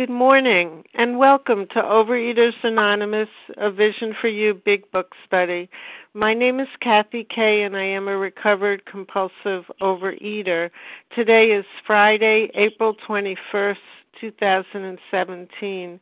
[0.00, 5.68] Good morning, and welcome to Overeaters Anonymous, a Vision for You Big Book Study.
[6.14, 10.70] My name is Kathy Kay, and I am a recovered compulsive overeater.
[11.14, 13.76] Today is Friday, April 21st,
[14.18, 16.00] 2017.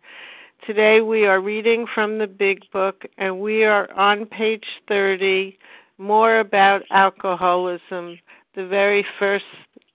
[0.64, 5.58] Today we are reading from the Big Book, and we are on page 30,
[5.98, 8.16] more about alcoholism,
[8.54, 9.44] the very first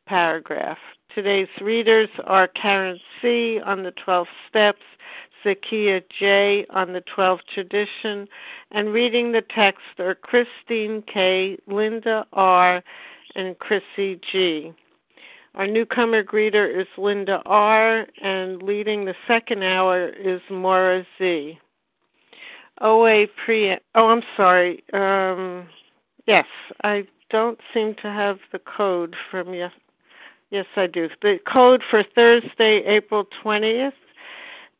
[0.07, 0.77] paragraph.
[1.16, 3.59] Today's readers are Karen C.
[3.63, 4.82] on the 12 steps,
[5.45, 6.66] Zakia J.
[6.72, 8.27] on the 12 tradition,
[8.72, 12.81] and reading the text are Christine K., Linda R.,
[13.36, 14.73] and Chrissy G.
[15.53, 21.59] Our newcomer greeter is Linda R., and leading the second hour is Maura Z.
[22.81, 23.77] OA pre.
[23.94, 24.84] Oh, I'm sorry.
[24.94, 25.67] Um,
[26.25, 26.48] yes,
[26.84, 29.72] I don't seem to have the code from yes
[30.53, 31.09] Yes, I do.
[31.23, 33.94] The code for Thursday, April 20th,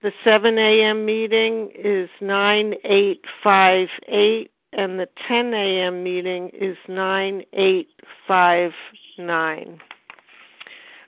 [0.04, 1.04] the 7 a.m.
[1.04, 6.04] meeting is 9858, and the 10 a.m.
[6.04, 9.82] meeting is 9859.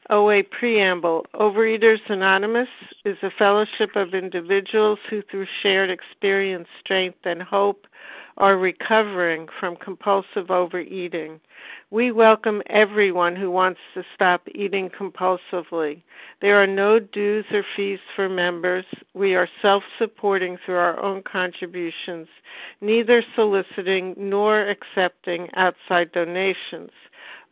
[0.10, 2.70] OA Preamble Overeaters Anonymous
[3.06, 7.86] is a fellowship of individuals who, through shared experience, strength, and hope,
[8.38, 11.40] are recovering from compulsive overeating.
[11.92, 16.02] We welcome everyone who wants to stop eating compulsively.
[16.42, 18.86] There are no dues or fees for members.
[19.14, 22.28] We are self supporting through our own contributions,
[22.82, 26.92] neither soliciting nor accepting outside donations.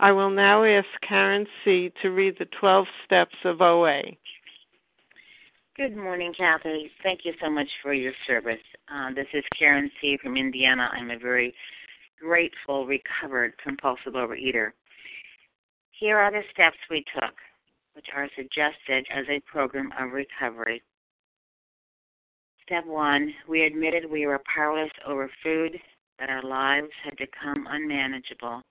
[0.00, 1.92] I will now ask Karen C.
[2.02, 4.02] to read the 12 steps of OA.
[5.76, 6.90] Good morning, Kathy.
[7.02, 8.60] Thank you so much for your service.
[8.92, 10.18] Uh, this is Karen C.
[10.22, 10.90] from Indiana.
[10.92, 11.54] I'm a very
[12.20, 14.70] grateful, recovered compulsive overeater.
[15.98, 17.34] Here are the steps we took,
[17.94, 20.82] which are suggested as a program of recovery.
[22.64, 25.78] Step one, we admitted we were powerless over food,
[26.18, 28.62] that our lives had become unmanageable.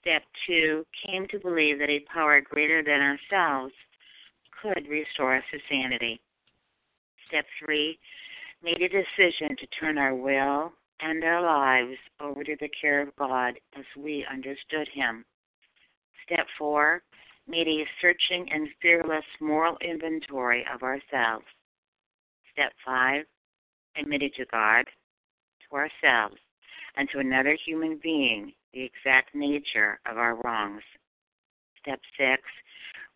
[0.00, 3.74] Step two, came to believe that a power greater than ourselves
[4.62, 6.20] could restore us to sanity.
[7.26, 7.98] Step three,
[8.62, 13.14] made a decision to turn our will and our lives over to the care of
[13.16, 15.24] God as we understood Him.
[16.24, 17.02] Step four,
[17.46, 21.46] made a searching and fearless moral inventory of ourselves.
[22.52, 23.24] Step five,
[23.96, 24.84] admitted to God,
[25.68, 26.36] to ourselves,
[26.96, 30.82] and to another human being the exact nature of our wrongs.
[31.80, 32.42] Step six,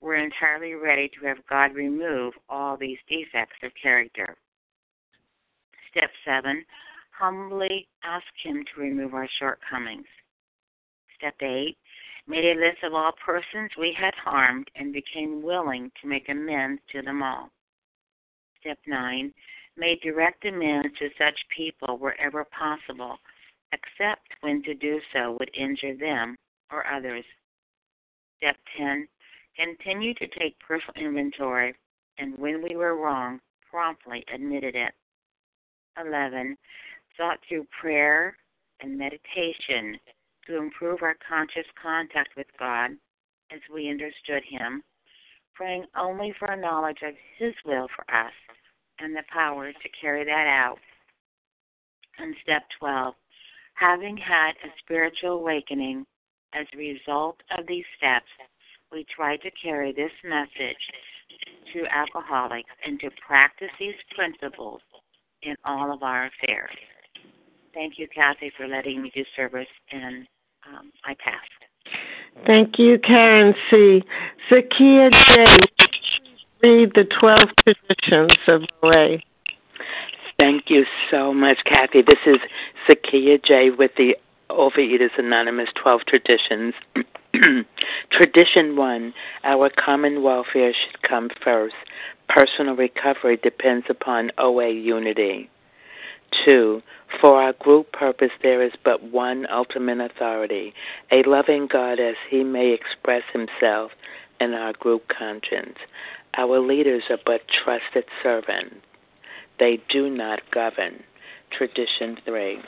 [0.01, 4.37] we're entirely ready to have God remove all these defects of character.
[5.91, 6.65] Step seven,
[7.17, 10.07] humbly ask Him to remove our shortcomings.
[11.19, 11.77] Step eight,
[12.27, 16.81] made a list of all persons we had harmed and became willing to make amends
[16.93, 17.51] to them all.
[18.61, 19.33] Step nine,
[19.77, 23.19] made direct amends to such people wherever possible,
[23.73, 26.37] except when to do so would injure them
[26.71, 27.25] or others.
[28.39, 29.07] Step 10,
[29.57, 31.75] Continue to take personal inventory,
[32.19, 33.41] and when we were wrong,
[33.71, 34.93] promptly admitted it.
[36.01, 36.57] 11.
[37.19, 38.37] Thought through prayer
[38.81, 39.99] and meditation
[40.47, 42.93] to improve our conscious contact with God
[43.51, 44.83] as we understood Him,
[45.55, 48.33] praying only for a knowledge of His will for us
[48.99, 50.79] and the power to carry that out.
[52.19, 53.15] And step 12.
[53.75, 56.07] Having had a spiritual awakening
[56.55, 58.27] as a result of these steps,
[58.93, 60.77] we try to carry this message
[61.73, 64.81] to alcoholics and to practice these principles
[65.43, 66.71] in all of our affairs.
[67.75, 70.27] Thank you, Kathy, for letting me do service, and
[70.69, 71.41] um, I pass.
[72.47, 74.03] Thank you, Karen C.
[74.51, 75.47] Zakia J.
[76.63, 79.19] Read the 12 traditions of OA.
[80.43, 82.03] Thank you so much, Kathy.
[82.03, 82.39] This is
[82.89, 84.17] Sakia J with the
[84.51, 86.75] Overeaters Anonymous 12 Traditions.
[88.11, 91.77] Tradition 1 Our common welfare should come first.
[92.29, 95.49] Personal recovery depends upon OA unity.
[96.45, 96.83] 2.
[97.21, 100.75] For our group purpose, there is but one ultimate authority,
[101.13, 103.93] a loving God as he may express himself
[104.41, 105.79] in our group conscience.
[106.37, 108.75] Our leaders are but trusted servants,
[109.63, 111.05] they do not govern.
[111.57, 112.59] Tradition 3.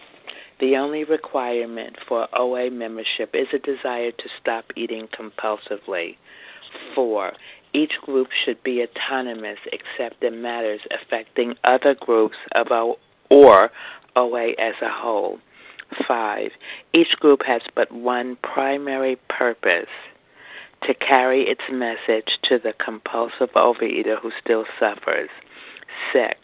[0.61, 6.17] The only requirement for OA membership is a desire to stop eating compulsively.
[6.95, 7.33] 4.
[7.73, 12.95] Each group should be autonomous except in matters affecting other groups of our,
[13.29, 13.71] or
[14.15, 15.41] OA as a whole.
[16.07, 16.51] 5.
[16.93, 19.91] Each group has but one primary purpose
[20.85, 25.31] to carry its message to the compulsive overeater who still suffers.
[26.13, 26.35] 6.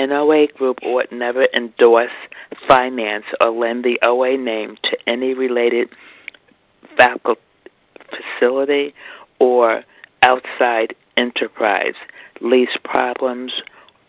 [0.00, 2.08] An OA group ought never endorse,
[2.66, 5.90] finance, or lend the OA name to any related
[6.96, 7.38] faculty,
[8.08, 8.94] facility
[9.40, 9.82] or
[10.22, 11.92] outside enterprise.
[12.40, 13.52] Lease problems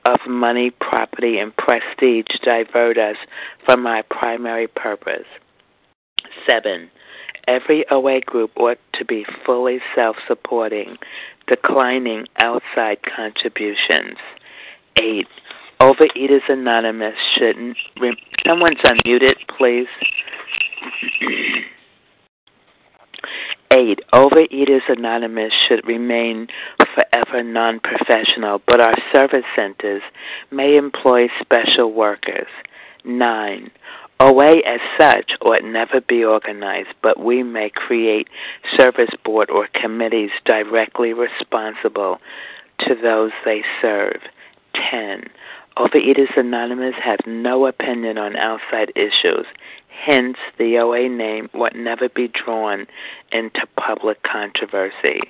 [0.06, 3.18] of money, property, and prestige divert us
[3.66, 5.28] from our primary purpose.
[6.50, 6.90] 7.
[7.50, 10.96] Every OA group ought to be fully self supporting,
[11.50, 14.16] declining outside contributions.
[14.96, 15.28] 8.
[15.82, 17.76] Overeaters Anonymous shouldn't.
[18.48, 19.88] Someone's unmuted, please.
[23.74, 30.04] Eight, Overeaters Anonymous should remain forever non professional, but our service centers
[30.52, 32.46] may employ special workers.
[33.04, 33.72] Nine,
[34.20, 38.28] OA as such ought never be organized, but we may create
[38.78, 42.20] service board or committees directly responsible
[42.82, 44.22] to those they serve.
[44.92, 45.24] 10.
[45.78, 49.46] Overeaters Anonymous has no opinion on outside issues.
[49.88, 52.88] Hence, the OA name would never be drawn
[53.32, 55.22] into public controversy.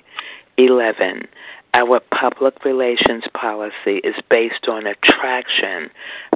[0.56, 1.28] 11.
[1.74, 5.90] Our public relations policy is based on attraction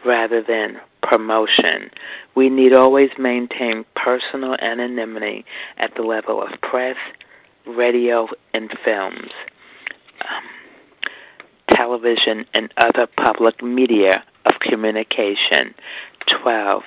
[0.05, 1.91] rather than promotion.
[2.35, 5.45] We need always maintain personal anonymity
[5.79, 6.97] at the level of press,
[7.67, 9.31] radio, and films.
[10.23, 10.43] Um,
[11.87, 15.75] television, and other public media of communication.
[16.43, 16.83] 12.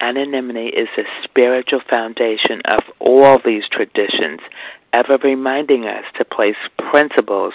[0.00, 4.40] Anonymity is the spiritual foundation of all these traditions,
[4.92, 6.56] ever reminding us to place
[6.90, 7.52] principles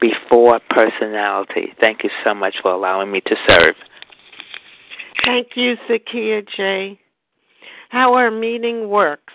[0.00, 1.72] before personality.
[1.80, 3.76] Thank you so much for allowing me to serve.
[5.24, 6.98] Thank you, Zakia J.
[7.90, 9.34] How our meeting works.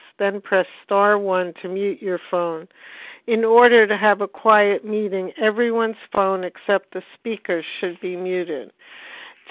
[0.21, 2.67] then press star 1 to mute your phone.
[3.25, 8.71] In order to have a quiet meeting, everyone's phone except the speaker should be muted.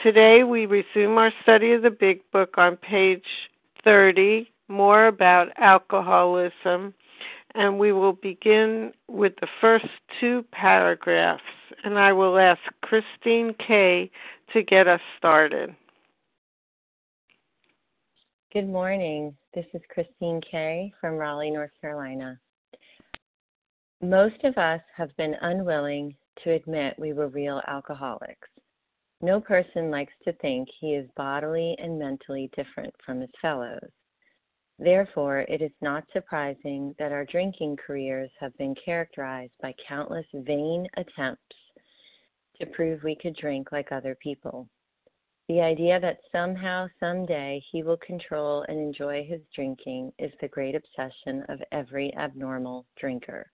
[0.03, 3.25] Today we resume our study of the Big Book on page
[3.83, 6.95] 30, more about alcoholism,
[7.57, 9.89] and we will begin with the first
[10.21, 11.43] two paragraphs.
[11.83, 14.11] And I will ask Christine Kay
[14.53, 15.75] to get us started.
[18.53, 19.37] Good morning.
[19.53, 22.39] This is Christine Kay from Raleigh, North Carolina.
[24.01, 26.15] Most of us have been unwilling
[26.45, 28.49] to admit we were real alcoholics.
[29.21, 33.91] No person likes to think he is bodily and mentally different from his fellows.
[34.79, 40.87] Therefore, it is not surprising that our drinking careers have been characterized by countless vain
[40.97, 41.57] attempts
[42.61, 44.69] to prove we could drink like other people.
[45.51, 50.77] The idea that somehow, someday, he will control and enjoy his drinking is the great
[50.77, 53.51] obsession of every abnormal drinker.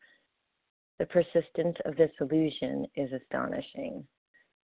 [0.99, 4.07] The persistence of this illusion is astonishing.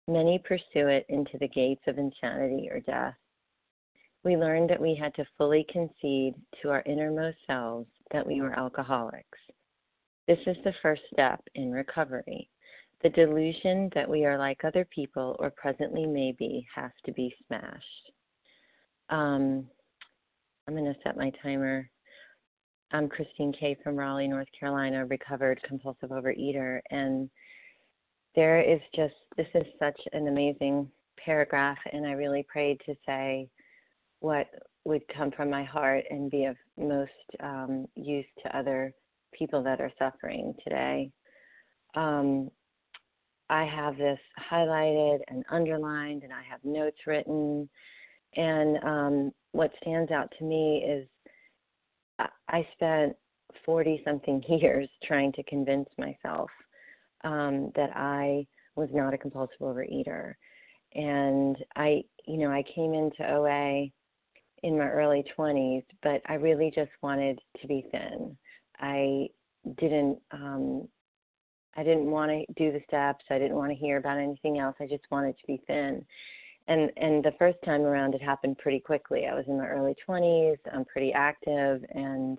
[0.09, 3.15] Many pursue it into the gates of insanity or death.
[4.25, 8.59] we learned that we had to fully concede to our innermost selves that we were
[8.59, 9.39] alcoholics.
[10.27, 12.50] This is the first step in recovery.
[13.03, 18.12] The delusion that we are like other people or presently maybe has to be smashed.
[19.10, 19.67] Um,
[20.67, 21.89] I'm going to set my timer.
[22.91, 26.79] I'm Christine Kay from Raleigh, North Carolina, recovered compulsive overeater.
[26.91, 27.27] And
[28.36, 31.79] there is just, this is such an amazing paragraph.
[31.91, 33.50] And I really prayed to say
[34.20, 34.48] what
[34.86, 38.93] would come from my heart and be of most um, use to other
[39.34, 41.10] people that are suffering today.
[41.96, 42.51] Um,
[43.51, 47.70] I have this highlighted and underlined, and I have notes written.
[48.36, 51.08] And um, what stands out to me is
[52.48, 53.13] I spent
[53.65, 56.50] 40 something years trying to convince myself
[57.25, 60.34] um, that I was not a compulsive overeater.
[60.96, 63.88] And I, you know, I came into OA
[64.63, 68.38] in my early 20s, but I really just wanted to be thin.
[68.79, 69.27] I
[69.77, 70.88] didn't um
[71.75, 73.23] I didn't want to do the steps.
[73.29, 74.75] I didn't want to hear about anything else.
[74.79, 76.05] I just wanted to be thin.
[76.67, 79.25] And and the first time around it happened pretty quickly.
[79.27, 80.57] I was in my early 20s.
[80.71, 82.37] I'm pretty active and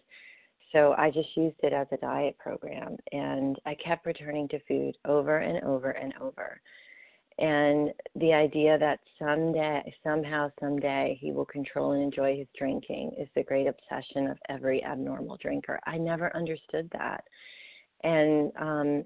[0.72, 4.96] so I just used it as a diet program and I kept returning to food
[5.04, 6.60] over and over and over
[7.38, 13.28] and the idea that someday somehow someday he will control and enjoy his drinking is
[13.34, 17.24] the great obsession of every abnormal drinker i never understood that
[18.04, 19.04] and um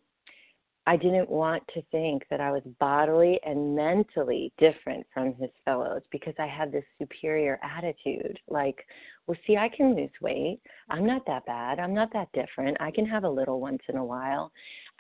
[0.87, 6.03] i didn't want to think that i was bodily and mentally different from his fellows
[6.11, 8.39] because i had this superior attitude.
[8.49, 8.85] Like
[9.27, 10.61] well see i can lose weight.
[10.91, 11.79] I'm not that bad.
[11.79, 12.77] I'm not that different.
[12.81, 14.53] I can have a little once in a while.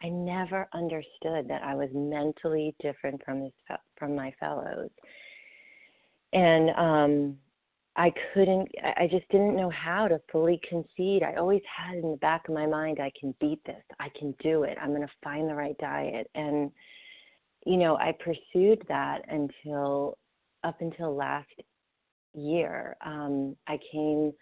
[0.02, 3.52] I never understood that I was mentally different from his
[3.96, 4.90] from my fellows,
[6.32, 7.38] and um,
[7.96, 8.68] I couldn't.
[8.84, 11.22] I just didn't know how to fully concede.
[11.22, 13.82] I always had in the back of my mind, I can beat this.
[13.98, 14.76] I can do it.
[14.80, 16.70] I'm going to find the right diet, and
[17.64, 20.18] you know, I pursued that until
[20.62, 21.48] up until last
[22.34, 22.96] year.
[23.04, 24.32] Um, I came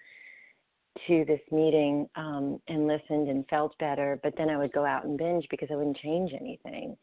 [1.07, 5.05] to this meeting um, and listened and felt better, but then I would go out
[5.05, 6.97] and binge because I wouldn't change anything.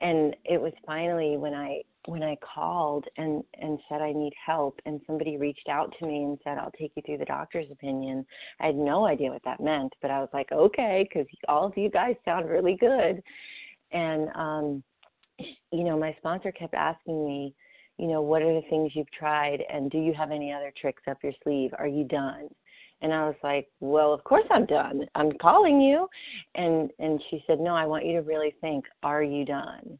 [0.00, 4.80] And it was finally when I when I called and and said I need help,
[4.86, 8.24] and somebody reached out to me and said I'll take you through the doctor's opinion.
[8.60, 11.76] I had no idea what that meant, but I was like, okay, because all of
[11.76, 13.22] you guys sound really good.
[13.92, 14.82] And um,
[15.72, 17.54] you know, my sponsor kept asking me,
[17.98, 21.02] you know, what are the things you've tried, and do you have any other tricks
[21.08, 21.72] up your sleeve?
[21.78, 22.48] Are you done?
[23.00, 25.06] And I was like, "Well, of course I'm done.
[25.14, 26.08] I'm calling you."
[26.54, 29.98] And and she said, "No, I want you to really think, are you done?"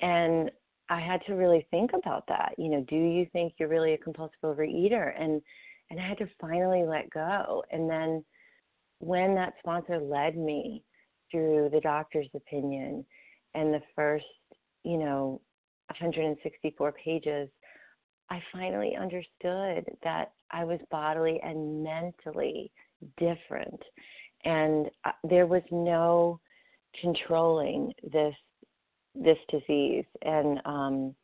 [0.00, 0.50] And
[0.88, 2.54] I had to really think about that.
[2.58, 5.14] You know, do you think you're really a compulsive overeater?
[5.18, 5.40] And
[5.90, 7.62] and I had to finally let go.
[7.70, 8.24] And then
[8.98, 10.82] when that sponsor led me
[11.30, 13.04] through the doctor's opinion
[13.54, 14.24] and the first,
[14.82, 15.40] you know,
[15.88, 17.48] 164 pages,
[18.30, 22.72] I finally understood that I was bodily and mentally
[23.18, 23.80] different.
[24.44, 26.40] And uh, there was no
[27.00, 28.34] controlling this
[29.16, 31.14] this disease and um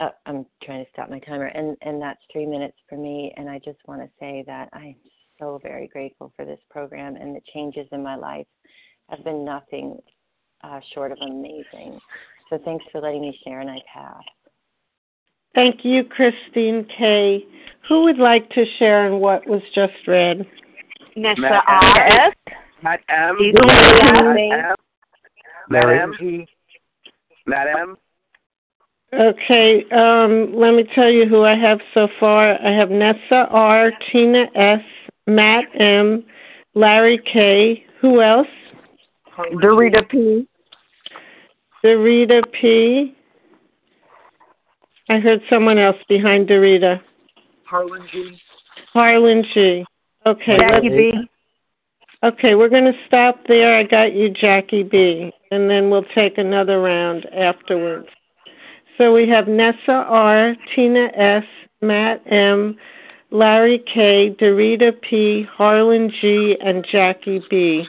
[0.00, 3.48] uh, I'm trying to stop my timer and and that's 3 minutes for me and
[3.48, 4.96] I just want to say that I'm
[5.38, 8.46] so very grateful for this program and the changes in my life
[9.08, 9.98] have been nothing
[10.64, 11.98] uh, short of amazing.
[12.50, 14.22] So thanks for letting me share and I pass.
[15.56, 17.42] Thank you, Christine K.
[17.88, 20.46] Who would like to share in what was just read?
[21.16, 22.32] Nessa R.
[22.82, 23.36] Matt M.
[25.70, 26.46] Madam G.
[27.46, 27.96] Madam.
[29.14, 32.62] Okay, um, let me tell you who I have so far.
[32.62, 34.80] I have Nessa R, Tina S,
[35.26, 36.22] Matt M,
[36.74, 37.82] Larry K.
[38.02, 38.46] Who else?
[39.54, 40.46] Dorita P.
[41.82, 43.15] Dorita P.
[45.08, 47.00] I heard someone else behind Dorita.
[47.64, 48.38] Harlan G.
[48.92, 49.84] Harlan G.
[50.24, 50.56] Okay.
[50.58, 51.12] Jackie B.
[52.24, 53.76] Okay, we're going to stop there.
[53.76, 55.30] I got you, Jackie B.
[55.50, 58.08] And then we'll take another round afterwards.
[58.98, 61.44] So we have Nessa R, Tina S,
[61.82, 62.76] Matt M,
[63.30, 67.84] Larry K, Dorita P, Harlan G, and Jackie B.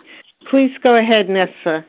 [0.52, 1.86] Please go ahead, Nessa.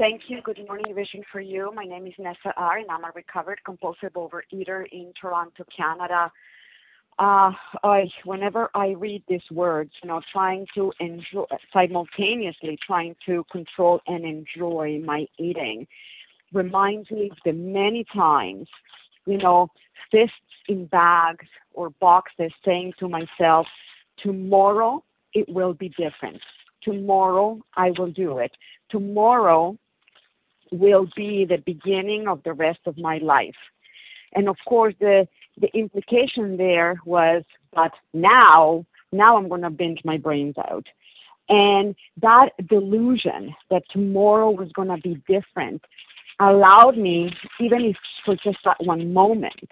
[0.00, 0.40] Thank you.
[0.40, 1.70] Good morning, Vision for You.
[1.74, 6.32] My name is Nessa R, and I'm a recovered compulsive overeater in Toronto, Canada.
[7.18, 7.52] Uh,
[7.84, 14.00] I, whenever I read these words, you know, trying to enjoy, simultaneously trying to control
[14.06, 15.86] and enjoy my eating,
[16.54, 18.66] reminds me of the many times
[19.26, 19.68] you know,
[20.10, 20.34] fists
[20.66, 23.66] in bags or boxes saying to myself,
[24.22, 25.04] tomorrow
[25.34, 26.40] it will be different.
[26.82, 28.52] Tomorrow I will do it.
[28.90, 29.76] Tomorrow
[30.70, 33.54] will be the beginning of the rest of my life.
[34.32, 35.26] And of course, the
[35.60, 37.42] the implication there was,
[37.74, 40.86] but now, now I'm going to binge my brains out.
[41.48, 45.82] And that delusion that tomorrow was going to be different
[46.38, 49.68] allowed me, even if for just that one moment,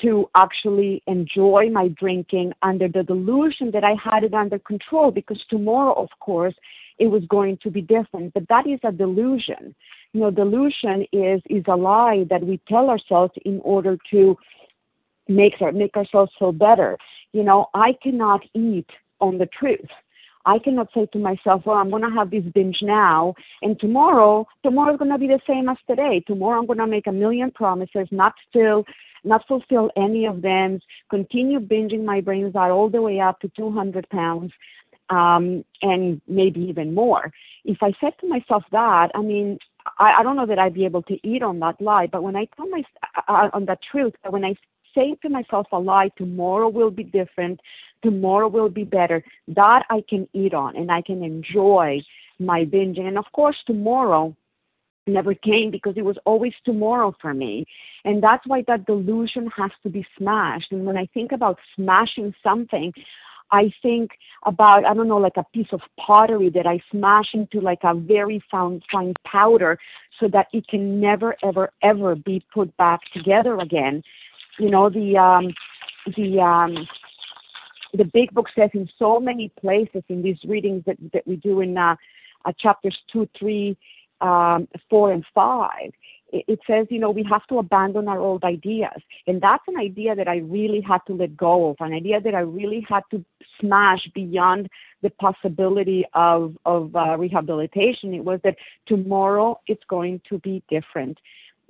[0.00, 5.40] to actually enjoy my drinking under the delusion that I had it under control because
[5.48, 6.54] tomorrow, of course,
[6.98, 8.34] it was going to be different.
[8.34, 9.74] But that is a delusion.
[10.12, 14.36] You know, delusion is is a lie that we tell ourselves in order to
[15.28, 16.98] make our, make ourselves feel better.
[17.32, 18.88] You know, I cannot eat
[19.20, 19.88] on the truth.
[20.44, 24.46] I cannot say to myself, well, I'm going to have this binge now, and tomorrow,
[24.64, 26.22] tomorrow is going to be the same as today.
[26.26, 28.84] Tomorrow, I'm going to make a million promises, not still,
[29.24, 33.48] not fulfill any of them, continue binging my brains out all the way up to
[33.56, 34.52] 200 pounds,
[35.10, 37.32] um, and maybe even more.
[37.64, 39.58] If I said to myself that, I mean,
[39.98, 42.36] I, I don't know that I'd be able to eat on that lie, but when
[42.36, 42.82] I tell my
[43.28, 44.54] uh, on that truth, when I
[44.94, 47.60] say to myself a lie, tomorrow will be different,
[48.02, 52.02] tomorrow will be better, that I can eat on and I can enjoy
[52.38, 53.06] my binging.
[53.06, 54.36] And of course, tomorrow
[55.06, 57.66] never came because it was always tomorrow for me.
[58.04, 60.70] And that's why that delusion has to be smashed.
[60.70, 62.92] And when I think about smashing something,
[63.52, 64.12] I think
[64.44, 67.94] about, I don't know, like a piece of pottery that I smash into like a
[67.94, 69.78] very fine, fine powder
[70.18, 74.02] so that it can never, ever, ever be put back together again.
[74.58, 75.52] You know, the, um,
[76.16, 76.88] the, um,
[77.92, 81.60] the big book says in so many places in these readings that, that we do
[81.60, 81.94] in uh,
[82.46, 83.76] uh, chapters 2, 3,
[84.22, 85.68] um, 4, and 5,
[86.32, 89.00] it, says, you know, we have to abandon our old ideas.
[89.26, 92.34] And that's an idea that I really had to let go of, an idea that
[92.34, 93.24] I really had to
[93.60, 94.68] smash beyond
[95.02, 98.14] the possibility of, of uh, rehabilitation.
[98.14, 98.56] It was that
[98.86, 101.18] tomorrow it's going to be different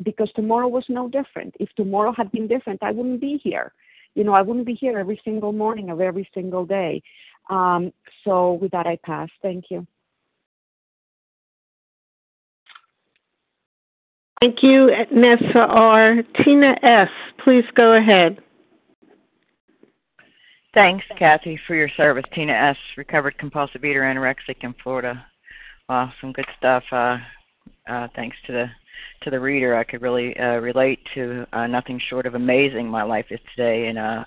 [0.03, 1.55] because tomorrow was no different.
[1.61, 3.73] If tomorrow had been different, I wouldn't be here
[4.15, 7.03] you know, I wouldn't be here every single morning of every single day.
[7.51, 7.93] Um,
[8.25, 9.29] so with that, I pass.
[9.41, 9.87] Thank you.
[14.43, 16.17] Thank you, Nessa R.
[16.43, 17.09] Tina S.,
[17.45, 18.41] please go ahead.
[20.75, 22.25] Thanks, Kathy, for your service.
[22.35, 25.25] Tina S., recovered compulsive eater, anorexic in Florida.
[25.89, 26.83] Wow, some good stuff.
[26.91, 27.19] Uh,
[27.89, 28.67] uh, thanks to the
[29.23, 32.89] to the reader, I could really uh, relate to uh, nothing short of amazing.
[32.89, 34.25] My life is today, and uh,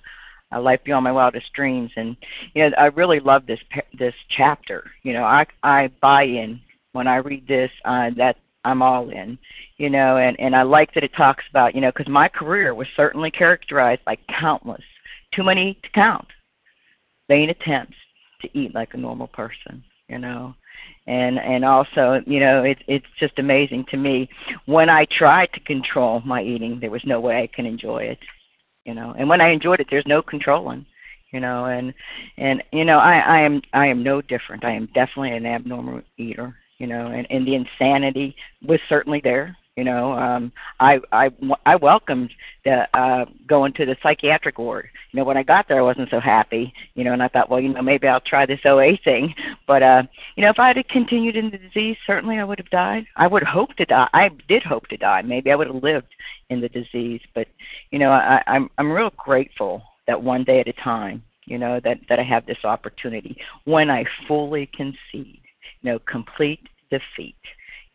[0.54, 1.92] a life beyond my wildest dreams.
[1.98, 2.16] And
[2.54, 3.60] you know, I really love this
[4.00, 4.90] this chapter.
[5.04, 6.62] You know, I I buy in
[6.94, 7.72] when I read this.
[7.84, 9.38] Uh, that I'm all in.
[9.78, 12.74] You know, and and I like that it talks about you know because my career
[12.74, 14.84] was certainly characterized by countless,
[15.34, 16.28] too many to count,
[17.30, 17.98] vain attempts
[18.42, 19.84] to eat like a normal person.
[20.10, 20.54] You know,
[21.08, 24.28] and and also you know it's it's just amazing to me
[24.66, 28.18] when i tried to control my eating there was no way i can enjoy it
[28.86, 30.86] you know and when i enjoyed it there's no controlling
[31.32, 31.94] you know and
[32.38, 36.02] and you know i i am i am no different i am definitely an abnormal
[36.18, 38.36] eater you know and and the insanity
[38.66, 41.30] was certainly there you know, um, I I
[41.66, 42.32] I welcomed
[42.64, 44.88] the uh, going to the psychiatric ward.
[45.12, 46.74] You know, when I got there, I wasn't so happy.
[46.94, 49.36] You know, and I thought, well, you know, maybe I'll try this OA thing.
[49.68, 50.04] But uh,
[50.38, 53.06] you know, if I had continued in the disease, certainly I would have died.
[53.18, 54.08] I would hope to die.
[54.14, 55.22] I did hope to die.
[55.24, 56.14] Maybe I would have lived
[56.50, 57.22] in the disease.
[57.34, 57.48] But
[57.92, 61.82] you know, I, I'm I'm real grateful that one day at a time, you know,
[61.84, 63.36] that that I have this opportunity
[63.66, 65.42] when I fully concede,
[65.84, 67.36] know, complete defeat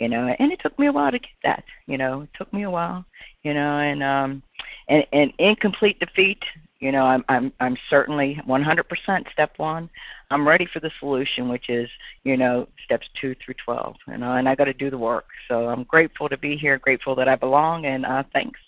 [0.00, 2.52] you know and it took me a while to get that you know it took
[2.52, 3.04] me a while
[3.44, 4.42] you know and um
[4.88, 6.42] and and incomplete defeat
[6.80, 9.90] you know i'm i'm i'm certainly 100% step 1
[10.30, 11.88] i'm ready for the solution which is
[12.24, 15.26] you know steps 2 through 12 you know and i got to do the work.
[15.48, 18.58] So i'm grateful to be here grateful that i belong and uh thanks.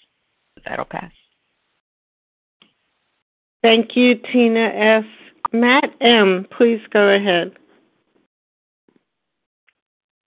[0.66, 1.11] That'll pass.
[3.62, 5.05] Thank you tina s
[5.53, 6.46] matt m.
[6.57, 7.53] please go ahead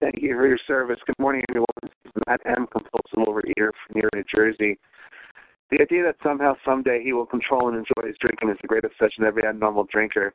[0.04, 0.98] Thank you for your service.
[1.06, 1.66] Good morning, everyone.
[1.82, 4.78] This is Matt M., compulsive overeater from in New Jersey.
[5.70, 8.84] The idea that somehow, someday, he will control and enjoy his drinking is the great
[8.84, 10.34] obsession of every abnormal drinker.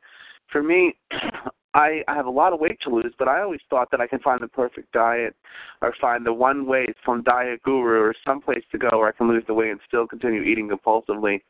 [0.52, 0.96] For me,
[1.76, 4.08] I, I have a lot of weight to lose, but I always thought that I
[4.08, 5.36] can find the perfect diet
[5.84, 9.12] or find the one way, some diet guru or some place to go where I
[9.12, 11.42] can lose the weight and still continue eating compulsively.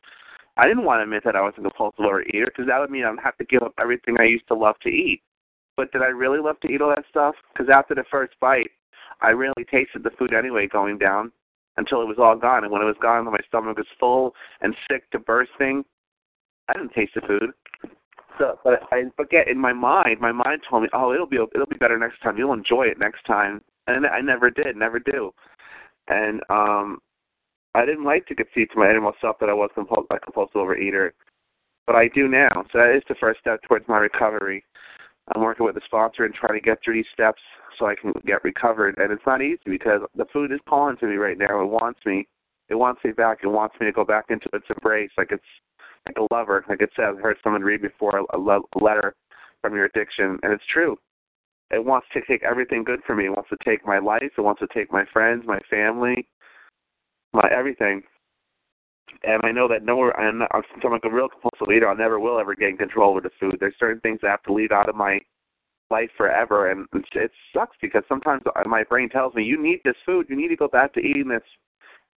[0.58, 3.06] I didn't want to admit that I was a compulsive overeater because that would mean
[3.06, 5.22] I'd have to give up everything I used to love to eat.
[5.80, 7.34] But did I really love to eat all that stuff?
[7.54, 8.70] Because after the first bite,
[9.22, 11.32] I really tasted the food anyway going down,
[11.78, 12.64] until it was all gone.
[12.64, 15.82] And when it was gone, my stomach was full and sick to bursting.
[16.68, 17.52] I didn't taste the food.
[18.38, 21.64] So, but I forget in my mind, my mind told me, "Oh, it'll be it'll
[21.64, 22.36] be better next time.
[22.36, 25.32] You'll enjoy it next time." And I never did, never do.
[26.08, 26.98] And um
[27.74, 30.56] I didn't like to concede to my innermost self that I was compul- a compulsive
[30.56, 31.12] overeater,
[31.86, 32.66] but I do now.
[32.70, 34.62] So that is the first step towards my recovery.
[35.34, 37.40] I'm working with a sponsor and trying to get through these steps
[37.78, 38.96] so I can get recovered.
[38.98, 41.62] And it's not easy because the food is calling to me right now.
[41.62, 42.26] It wants me.
[42.68, 43.38] It wants me back.
[43.42, 45.42] It wants me to go back into its embrace, like it's
[46.06, 46.64] like a lover.
[46.68, 48.38] Like it says, I heard someone read before a, a
[48.80, 49.14] letter
[49.60, 50.96] from your addiction, and it's true.
[51.70, 53.26] It wants to take everything good for me.
[53.26, 54.30] It wants to take my life.
[54.36, 56.26] It wants to take my friends, my family,
[57.32, 58.02] my everything.
[59.22, 62.18] And I know that nowhere, not, since I'm like a real compulsive eater, I never
[62.18, 63.56] will ever gain control over the food.
[63.60, 65.20] There's certain things I have to leave out of my
[65.90, 70.26] life forever, and it sucks because sometimes my brain tells me you need this food,
[70.28, 71.42] you need to go back to eating this,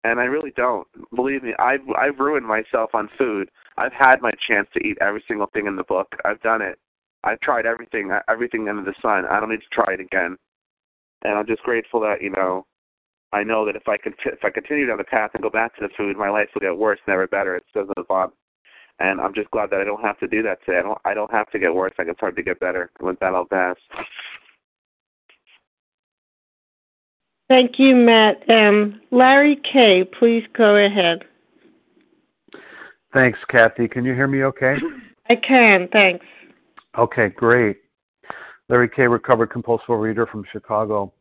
[0.04, 0.86] and I really don't.
[1.14, 3.50] Believe me, I've I've ruined myself on food.
[3.76, 6.14] I've had my chance to eat every single thing in the book.
[6.24, 6.78] I've done it.
[7.24, 9.24] I've tried everything, everything under the sun.
[9.28, 10.36] I don't need to try it again.
[11.22, 12.66] And I'm just grateful that you know
[13.34, 15.74] I know that if I can if I continue down the path and go back
[15.76, 17.56] to the food, my life will get worse, never better.
[17.56, 18.32] It says at the bottom.
[19.00, 20.78] And I'm just glad that I don't have to do that today.
[20.78, 21.92] I don't I don't have to get worse.
[21.98, 22.92] I can start to get better.
[23.00, 23.74] And with that, I'll pass.
[27.48, 28.48] Thank you, Matt.
[28.48, 31.24] Um, Larry K., please go ahead.
[33.12, 33.88] Thanks, Kathy.
[33.88, 34.76] Can you hear me okay?
[35.28, 36.24] I can, thanks.
[36.96, 37.78] Okay, great.
[38.68, 41.12] Larry K., recovered compulsive reader from Chicago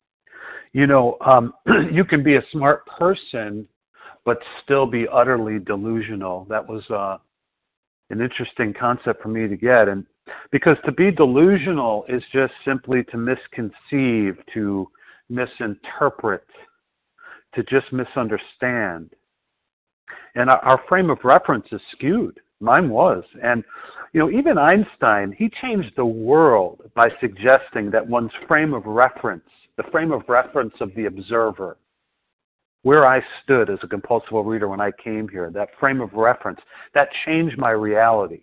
[0.73, 1.53] you know, um,
[1.91, 3.67] you can be a smart person,
[4.25, 6.45] but still be utterly delusional.
[6.49, 7.17] That was uh,
[8.09, 10.05] an interesting concept for me to get, and
[10.51, 14.89] because to be delusional is just simply to misconceive, to
[15.29, 16.45] misinterpret,
[17.55, 19.11] to just misunderstand.
[20.35, 22.39] And our, our frame of reference is skewed.
[22.59, 23.23] Mine was.
[23.43, 23.63] And,
[24.13, 29.43] you know, even Einstein, he changed the world by suggesting that one's frame of reference
[29.77, 31.77] the frame of reference of the observer,
[32.83, 36.59] where I stood as a compulsive reader when I came here, that frame of reference,
[36.93, 38.41] that changed my reality.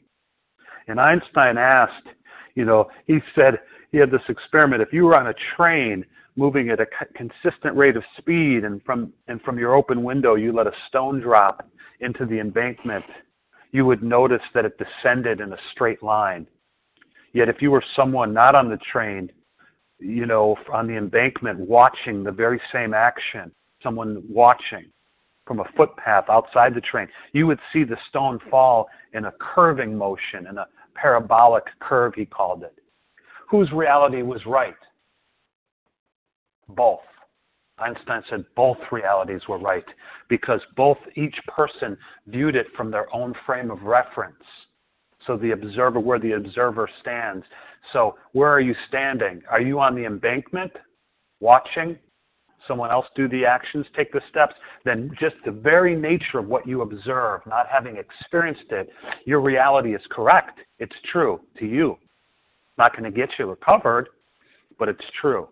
[0.88, 2.08] And Einstein asked,
[2.54, 3.60] you know, he said
[3.92, 4.82] he had this experiment.
[4.82, 6.04] If you were on a train
[6.36, 10.52] moving at a consistent rate of speed, and from and from your open window you
[10.52, 11.68] let a stone drop
[12.00, 13.04] into the embankment,
[13.72, 16.46] you would notice that it descended in a straight line.
[17.32, 19.30] Yet if you were someone not on the train
[20.00, 23.50] you know, on the embankment watching the very same action,
[23.82, 24.86] someone watching
[25.46, 29.96] from a footpath outside the train, you would see the stone fall in a curving
[29.96, 32.74] motion, in a parabolic curve, he called it.
[33.48, 34.74] Whose reality was right?
[36.68, 37.00] Both.
[37.78, 39.84] Einstein said both realities were right
[40.28, 44.36] because both each person viewed it from their own frame of reference.
[45.26, 47.44] So the observer, where the observer stands,
[47.92, 49.42] so, where are you standing?
[49.50, 50.72] Are you on the embankment
[51.40, 51.98] watching
[52.68, 54.54] someone else do the actions, take the steps?
[54.84, 58.90] Then, just the very nature of what you observe, not having experienced it,
[59.24, 60.60] your reality is correct.
[60.78, 61.96] It's true to you.
[62.78, 64.08] Not going to get you recovered,
[64.78, 65.48] but it's true.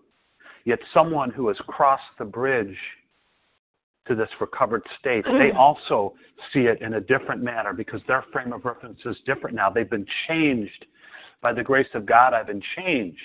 [0.64, 2.76] Yet, someone who has crossed the bridge
[4.08, 6.14] to this recovered state, they also
[6.52, 9.70] see it in a different manner because their frame of reference is different now.
[9.70, 10.86] They've been changed
[11.40, 13.20] by the grace of God, I've been changed.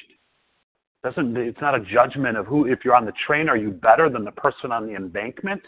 [1.04, 4.10] Doesn't it's not a judgment of who if you're on the train, are you better
[4.10, 5.62] than the person on the embankment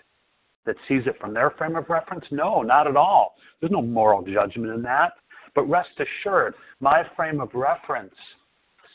[0.65, 2.25] that sees it from their frame of reference?
[2.32, 3.36] No, not at all.
[3.60, 5.13] There's no moral judgment in that.
[5.54, 8.13] But rest assured, my frame of reference,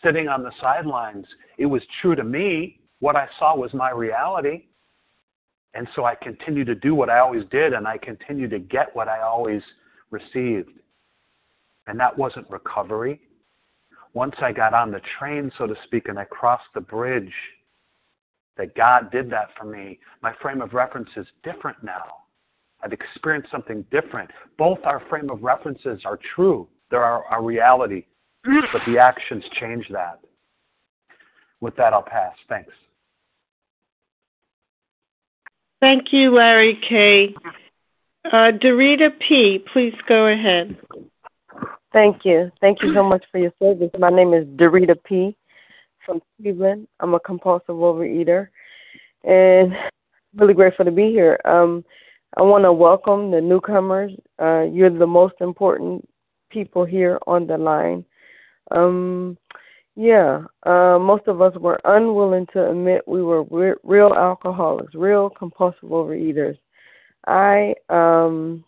[0.05, 1.27] sitting on the sidelines,
[1.59, 2.81] it was true to me.
[3.01, 4.67] What I saw was my reality.
[5.75, 8.95] And so I continue to do what I always did, and I continue to get
[8.95, 9.63] what I always
[10.11, 10.71] received.
[11.87, 13.21] And that wasn't recovery
[14.13, 17.33] once I got on the train, so to speak, and I crossed the bridge,
[18.57, 22.05] that God did that for me, my frame of reference is different now.
[22.83, 24.31] I've experienced something different.
[24.59, 28.07] Both our frame of references are true, they're our, our reality,
[28.45, 30.21] but the actions change that.
[31.61, 32.35] With that, I'll pass.
[32.49, 32.73] Thanks.
[35.81, 37.35] Thank you, Larry K.
[38.27, 40.77] Uh, Dorita P., please go ahead.
[41.93, 42.53] Thank you.
[42.61, 43.91] Thank you so much for your service.
[43.99, 45.35] My name is Dorita P.
[46.05, 46.87] from Cleveland.
[47.01, 48.49] I'm a compulsive overeater,
[49.25, 49.75] and
[50.37, 51.41] really grateful to be here.
[51.47, 51.85] Um,
[52.37, 54.13] I want to welcome the newcomers.
[54.41, 56.07] Uh, you're the most important
[56.51, 58.05] people here on the line.
[58.71, 59.39] Um,
[60.01, 65.29] yeah, uh, most of us were unwilling to admit we were re- real alcoholics, real
[65.29, 66.57] compulsive overeaters.
[67.27, 68.65] I, um,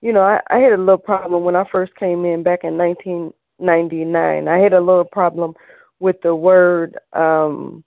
[0.00, 2.78] you know, I, I had a little problem when I first came in back in
[2.78, 4.48] 1999.
[4.48, 5.52] I had a little problem
[6.00, 7.84] with the word um,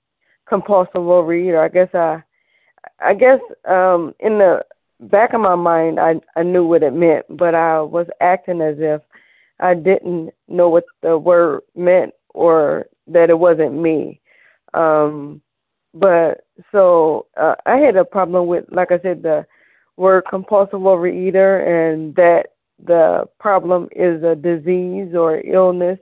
[0.48, 1.66] compulsive overeater.
[1.66, 2.22] I guess I,
[3.04, 4.64] I guess um, in the
[5.00, 8.76] back of my mind, I I knew what it meant, but I was acting as
[8.78, 9.02] if
[9.62, 14.20] I didn't know what the word meant or that it wasn't me.
[14.74, 15.42] Um,
[15.94, 19.46] but so uh, I had a problem with, like I said, the
[19.98, 22.48] word compulsive overeater, and that
[22.84, 26.00] the problem is a disease or illness.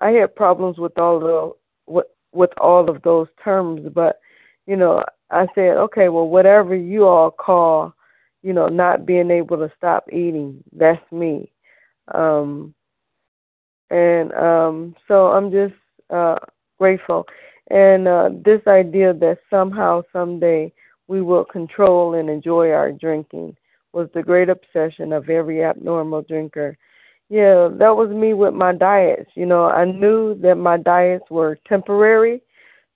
[0.00, 1.52] I had problems with all the
[1.92, 4.20] with with all of those terms, but
[4.66, 7.94] you know, I said, okay, well, whatever you all call,
[8.42, 11.52] you know, not being able to stop eating, that's me.
[12.14, 12.74] Um,
[13.90, 15.74] and um, so I'm just
[16.10, 16.36] uh,
[16.78, 17.26] grateful.
[17.70, 20.72] And uh, this idea that somehow, someday,
[21.08, 23.56] we will control and enjoy our drinking
[23.92, 26.76] was the great obsession of every abnormal drinker.
[27.28, 29.30] Yeah, that was me with my diets.
[29.34, 32.42] You know, I knew that my diets were temporary,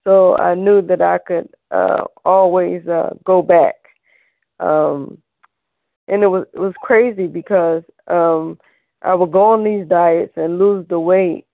[0.02, 3.74] so I knew that I could uh, always uh, go back.
[4.61, 5.18] Um,
[6.09, 8.59] and it was it was crazy because um,
[9.05, 11.47] I would go on these diets and lose the weight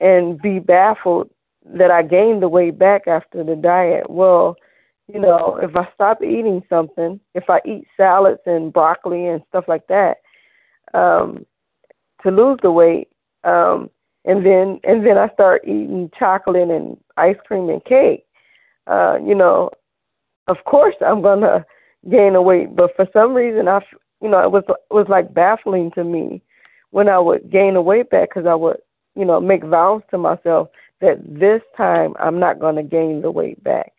[0.00, 1.28] and be baffled
[1.66, 4.08] that I gained the weight back after the diet.
[4.08, 4.56] Well,
[5.12, 9.64] you know, if I stop eating something, if I eat salads and broccoli and stuff
[9.66, 10.18] like that,
[10.94, 11.44] um,
[12.22, 13.08] to lose the weight,
[13.42, 13.90] um,
[14.24, 18.24] and then and then I start eating chocolate and ice cream and cake,
[18.86, 19.70] uh, you know,
[20.46, 21.66] of course I'm gonna
[22.08, 22.74] gain the weight.
[22.74, 23.80] But for some reason, I,
[24.22, 26.40] you know, it was it was like baffling to me
[26.94, 28.76] when I would gain the weight back because I would,
[29.16, 30.68] you know, make vows to myself
[31.00, 33.92] that this time I'm not going to gain the weight back.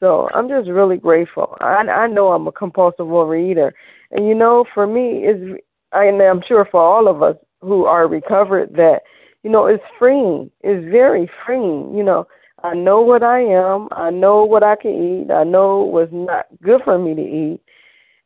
[0.00, 1.56] So I'm just really grateful.
[1.60, 3.70] I I know I'm a compulsive overeater,
[4.10, 5.56] and you know, for me, is
[5.92, 9.02] and I'm sure for all of us who are recovered that,
[9.44, 10.50] you know, it's freeing.
[10.62, 11.94] It's very freeing.
[11.96, 12.26] You know,
[12.64, 13.86] I know what I am.
[13.92, 15.30] I know what I can eat.
[15.30, 17.60] I know what's not good for me to eat,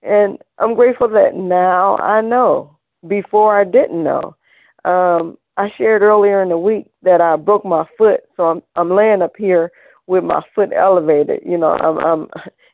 [0.02, 4.34] and I'm grateful that now I know before I didn't know.
[4.84, 8.90] Um, I shared earlier in the week that I broke my foot, so I'm I'm
[8.90, 9.70] laying up here
[10.06, 11.40] with my foot elevated.
[11.44, 12.28] You know, I'm I'm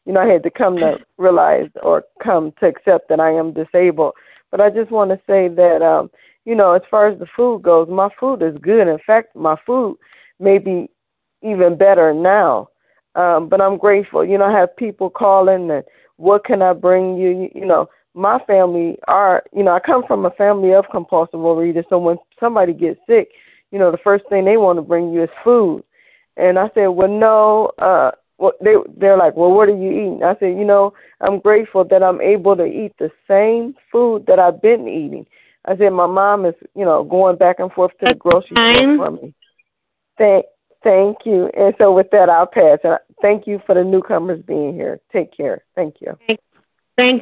[0.05, 3.53] you know I had to come to realize or come to accept that I am
[3.53, 4.15] disabled.
[4.51, 6.11] But I just want to say that um,
[6.45, 8.87] you know, as far as the food goes, my food is good.
[8.87, 9.97] In fact, my food
[10.39, 10.89] may be
[11.43, 12.69] even better now.
[13.15, 14.25] Um, but I'm grateful.
[14.25, 15.85] You know, I have people calling and
[16.17, 17.31] what can I bring you?
[17.31, 21.41] You, you know, my family are, you know, I come from a family of compulsive
[21.41, 21.85] overeaters.
[21.89, 23.31] So when somebody gets sick,
[23.71, 25.83] you know, the first thing they want to bring you is food.
[26.37, 27.73] And I said, well, no.
[27.79, 30.23] Uh, well, they they're like, well, what are you eating?
[30.25, 34.39] I said, you know, I'm grateful that I'm able to eat the same food that
[34.39, 35.27] I've been eating.
[35.67, 38.97] I said, my mom is, you know, going back and forth to the grocery store
[38.97, 39.35] for me.
[40.19, 40.47] Thank,
[40.83, 41.51] thank you.
[41.57, 42.79] And so with that, I'll pass.
[42.85, 45.01] And thank you for the newcomers being here.
[45.13, 45.65] Take care.
[45.75, 46.19] Thank you.
[46.27, 46.41] Thank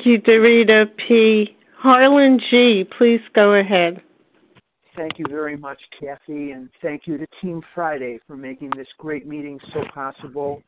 [0.05, 1.57] you, Dorita P.
[1.79, 4.03] Harlan G., please go ahead.
[4.95, 9.27] Thank you very much, Kathy, and thank you to Team Friday for making this great
[9.27, 10.63] meeting so possible.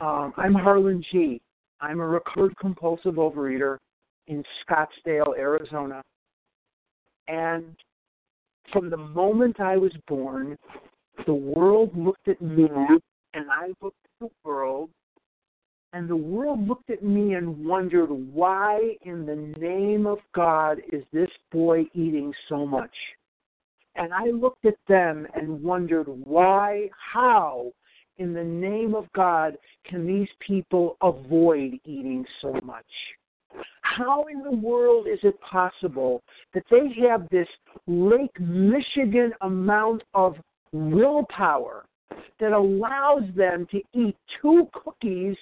[0.00, 1.40] Um, I'm Harlan G.
[1.80, 3.78] I'm a recovered compulsive overeater
[4.26, 6.02] in Scottsdale, Arizona.
[7.28, 7.76] And
[8.72, 10.56] from the moment I was born,
[11.24, 12.68] the world looked at me
[13.34, 14.90] and I looked at the world
[15.92, 21.02] and the world looked at me and wondered, why in the name of God is
[21.12, 22.94] this boy eating so much?
[23.96, 27.72] And I looked at them and wondered, why, how,
[28.18, 32.86] in the name of God, can these people avoid eating so much?
[33.82, 36.22] How in the world is it possible
[36.54, 37.48] that they have this
[37.88, 40.36] Lake Michigan amount of
[40.70, 41.84] willpower
[42.38, 45.36] that allows them to eat two cookies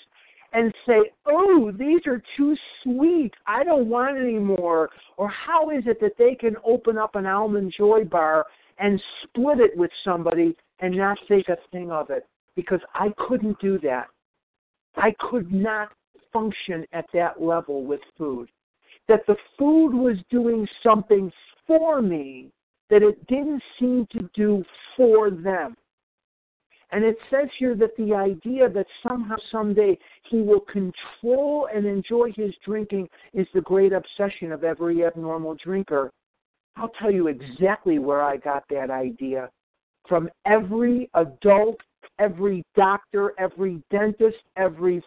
[0.52, 3.32] and say, oh, these are too sweet.
[3.46, 4.90] I don't want any more.
[5.16, 8.46] Or how is it that they can open up an almond joy bar
[8.78, 12.26] and split it with somebody and not think a thing of it?
[12.56, 14.06] Because I couldn't do that.
[14.96, 15.90] I could not
[16.32, 18.48] function at that level with food.
[19.06, 21.30] That the food was doing something
[21.66, 22.50] for me
[22.90, 24.64] that it didn't seem to do
[24.96, 25.76] for them.
[26.90, 29.98] And it says here that the idea that somehow, someday,
[30.30, 36.10] he will control and enjoy his drinking is the great obsession of every abnormal drinker.
[36.76, 39.50] I'll tell you exactly where I got that idea.
[40.08, 41.76] from every adult,
[42.18, 45.02] every doctor, every dentist, every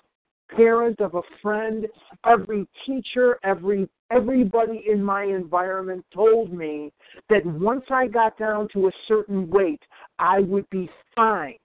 [0.55, 1.87] parent of a friend,
[2.25, 6.91] every teacher, every everybody in my environment told me
[7.29, 9.81] that once I got down to a certain weight,
[10.19, 11.55] I would be fine.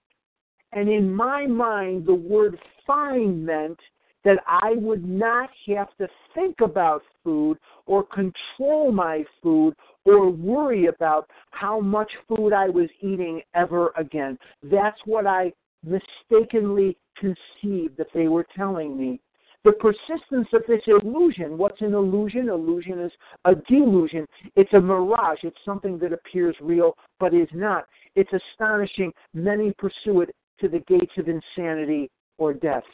[0.77, 3.79] And in my mind, the word fine meant
[4.25, 10.87] that I would not have to think about food or control my food or worry
[10.87, 14.39] about how much food I was eating ever again.
[14.65, 19.19] That's what I mistakenly conceived that they were telling me.
[19.65, 21.57] The persistence of this illusion.
[21.57, 22.51] What's an illusion?
[22.51, 23.13] Illusion is
[23.47, 24.27] a delusion.
[24.57, 25.39] It's a mirage.
[25.43, 27.87] It's something that appears real but is not.
[28.15, 29.11] It's astonishing.
[29.33, 32.85] Many pursue it to the gates of insanity or death.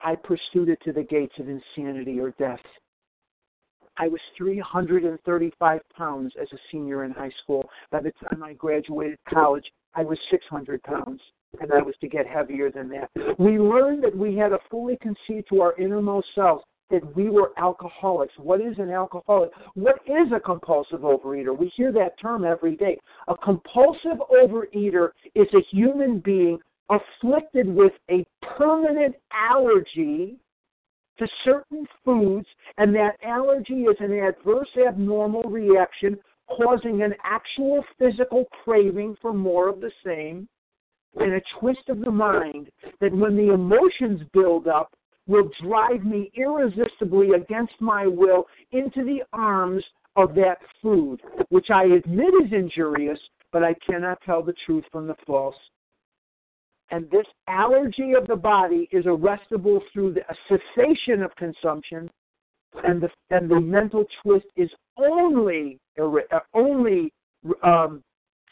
[0.00, 2.60] I pursued it to the gates of insanity or death.
[3.96, 7.68] I was 335 pounds as a senior in high school.
[7.90, 11.20] By the time I graduated college, I was 600 pounds,
[11.60, 13.10] and I was to get heavier than that.
[13.38, 17.52] We learned that we had to fully concede to our innermost selves that we were
[17.56, 18.32] alcoholics.
[18.36, 19.50] What is an alcoholic?
[19.74, 21.56] What is a compulsive overeater?
[21.56, 22.98] We hear that term every day.
[23.28, 28.26] A compulsive overeater is a human being afflicted with a
[28.56, 30.36] permanent allergy
[31.18, 32.46] to certain foods,
[32.78, 39.68] and that allergy is an adverse abnormal reaction causing an actual physical craving for more
[39.68, 40.48] of the same,
[41.16, 44.92] and a twist of the mind that when the emotions build up,
[45.30, 49.84] will drive me irresistibly against my will into the arms
[50.16, 53.18] of that food, which I admit is injurious,
[53.52, 55.54] but I cannot tell the truth from the false.
[56.90, 62.10] And this allergy of the body is arrestable through the cessation of consumption,
[62.82, 65.78] and the and the mental twist is only
[66.54, 67.12] only
[67.62, 68.02] um,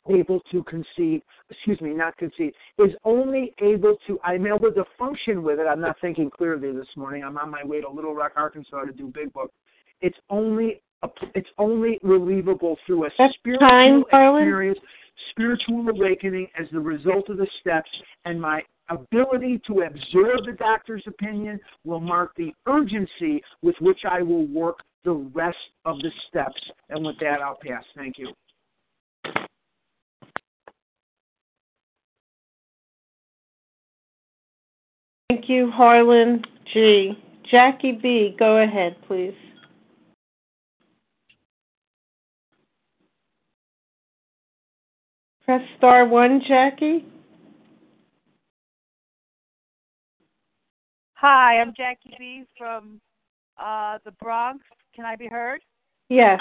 [0.09, 5.42] able to conceive, excuse me, not conceive, is only able to, I'm able to function
[5.42, 5.66] with it.
[5.66, 7.25] I'm not thinking clearly this morning.
[7.25, 9.53] I'm on my way to Little Rock, Arkansas to do Big Book.
[10.01, 10.81] It's only,
[11.35, 14.79] it's only relievable through a That's spiritual time, experience,
[15.31, 17.90] spiritual awakening as the result of the steps,
[18.25, 24.23] and my ability to absorb the doctor's opinion will mark the urgency with which I
[24.23, 26.61] will work the rest of the steps.
[26.88, 27.85] And with that, I'll pass.
[27.97, 28.33] Thank you.
[35.30, 37.12] Thank you, Harlan G.
[37.50, 39.34] Jackie B., go ahead, please.
[45.44, 47.04] Press star one, Jackie.
[51.12, 52.44] Hi, I'm Jackie B.
[52.56, 52.98] from
[53.62, 54.64] uh, the Bronx.
[54.94, 55.60] Can I be heard?
[56.08, 56.40] Yes.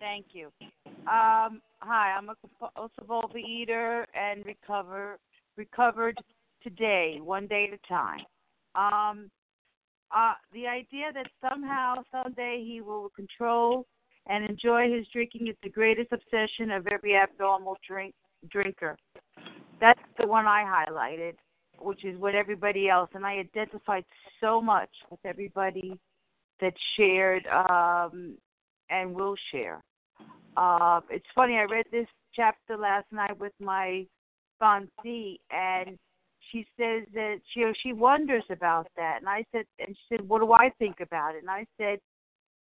[0.00, 0.50] Thank you.
[0.86, 5.18] Um, hi, I'm a compulsive overeater and recover
[5.56, 6.18] recovered
[6.64, 8.24] today, one day at a time.
[8.74, 9.30] Um,
[10.10, 13.86] uh, the idea that somehow, someday, he will control
[14.26, 18.14] and enjoy his drinking is the greatest obsession of every abnormal drink
[18.50, 18.96] drinker.
[19.80, 21.34] That's the one I highlighted,
[21.78, 24.04] which is what everybody else, and I identified
[24.40, 25.98] so much with everybody
[26.60, 28.36] that shared um,
[28.90, 29.82] and will share.
[30.56, 31.56] Uh, it's funny.
[31.56, 34.06] I read this chapter last night with my
[34.60, 35.98] sponsee, and
[36.50, 40.40] she says that she she wonders about that, and I said, and she said, what
[40.40, 41.42] do I think about it?
[41.42, 41.98] And I said,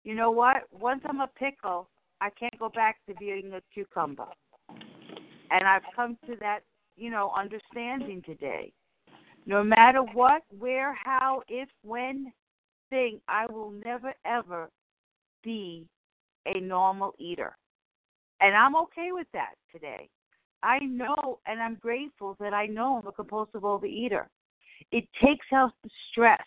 [0.04, 0.64] you know what?
[0.72, 1.88] Once I'm a pickle,
[2.20, 4.28] I can't go back to being a cucumber,
[5.50, 6.60] and I've come to that,
[6.96, 8.72] you know, understanding today.
[9.46, 12.32] No matter what, where, how, if, when,
[12.90, 14.68] thing, I will never ever
[15.42, 15.86] be
[16.46, 17.56] a normal eater,
[18.40, 20.08] and I'm okay with that today.
[20.62, 24.26] I know and I'm grateful that I know I'm a compulsive overeater.
[24.92, 26.40] It takes out the stress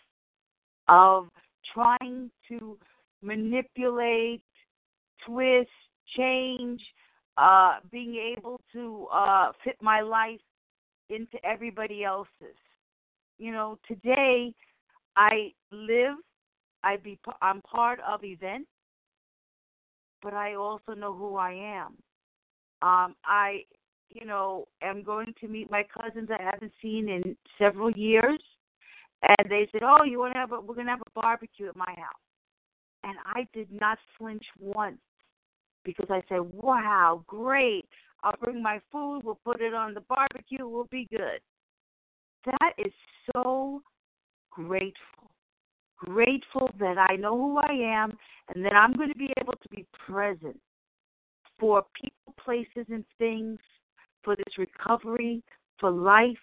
[0.88, 1.28] of
[1.72, 2.78] trying to
[3.22, 4.42] manipulate,
[5.26, 5.70] twist,
[6.16, 6.80] change,
[7.36, 10.40] uh, being able to uh, fit my life
[11.10, 12.58] into everybody else's.
[13.38, 14.54] You know, today
[15.16, 16.16] I live,
[16.84, 18.68] I be, I'm part of events,
[20.22, 21.96] but I also know who I am.
[22.82, 23.62] Um, I
[24.10, 28.40] you know, am going to meet my cousins I haven't seen in several years.
[29.22, 30.60] And they said, "Oh, you want to have a?
[30.60, 32.20] We're going to have a barbecue at my house."
[33.02, 35.00] And I did not flinch once
[35.84, 37.88] because I said, "Wow, great!
[38.22, 39.20] I'll bring my food.
[39.24, 40.68] We'll put it on the barbecue.
[40.68, 41.40] We'll be good."
[42.44, 42.92] That is
[43.32, 43.82] so
[44.50, 45.30] grateful.
[45.96, 48.12] Grateful that I know who I am
[48.54, 50.60] and that I'm going to be able to be present
[51.58, 53.58] for people places and things
[54.24, 55.42] for this recovery,
[55.78, 56.38] for life,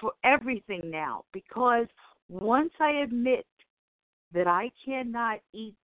[0.00, 1.24] for everything now.
[1.32, 1.86] Because
[2.28, 3.46] once I admit
[4.32, 5.76] that I cannot eat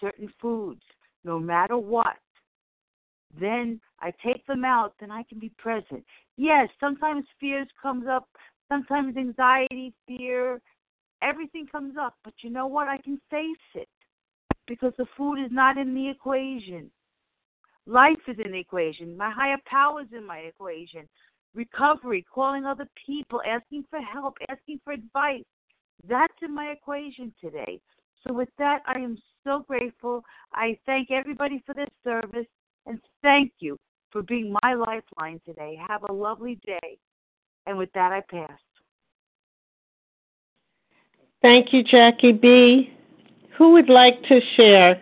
[0.00, 0.82] certain foods,
[1.24, 2.16] no matter what,
[3.38, 6.04] then I take them out, then I can be present.
[6.36, 8.28] Yes, sometimes fears comes up,
[8.68, 10.60] sometimes anxiety, fear,
[11.22, 12.88] everything comes up, but you know what?
[12.88, 13.88] I can face it
[14.66, 16.90] because the food is not in the equation.
[17.86, 19.16] Life is in the equation.
[19.16, 21.08] My higher power is in my equation.
[21.54, 25.44] Recovery, calling other people, asking for help, asking for advice.
[26.08, 27.80] That's in my equation today.
[28.26, 30.24] So, with that, I am so grateful.
[30.52, 32.46] I thank everybody for their service
[32.86, 33.78] and thank you
[34.10, 35.78] for being my lifeline today.
[35.88, 36.98] Have a lovely day.
[37.66, 38.58] And with that, I pass.
[41.42, 42.92] Thank you, Jackie B.
[43.56, 45.00] Who would like to share?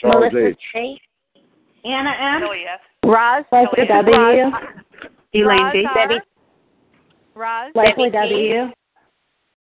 [0.00, 0.58] Charles Melissa H.
[0.74, 1.00] C.
[1.84, 2.40] Anna M.
[2.42, 2.80] Kelly F.
[3.04, 3.44] Roz.
[3.52, 4.50] Leslie W.
[5.32, 5.86] Elaine B.
[5.94, 6.20] Debbie.
[7.34, 7.72] Roz.
[7.74, 8.72] Leslie Debbie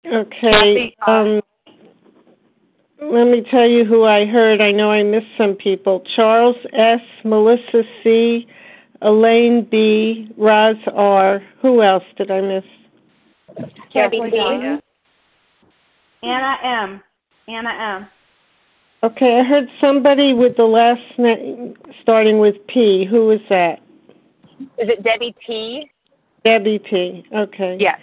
[0.06, 0.22] W.
[0.22, 0.96] Okay.
[1.06, 1.42] Um,
[3.02, 4.62] let me tell you who I heard.
[4.62, 6.04] I know I missed some people.
[6.16, 8.48] Charles S., Melissa C.,
[9.02, 11.42] Elaine B., Roz R.
[11.62, 12.64] Who else did I miss?
[13.94, 14.38] Debbie B.
[16.24, 17.02] Anna M.
[17.48, 18.08] Anna M.
[19.04, 23.06] Okay, I heard somebody with the last name starting with P.
[23.06, 23.80] Who was that?
[24.60, 25.92] Is it Debbie T?
[26.44, 27.24] Debbie T.
[27.36, 27.78] Okay.
[27.80, 28.00] Yes.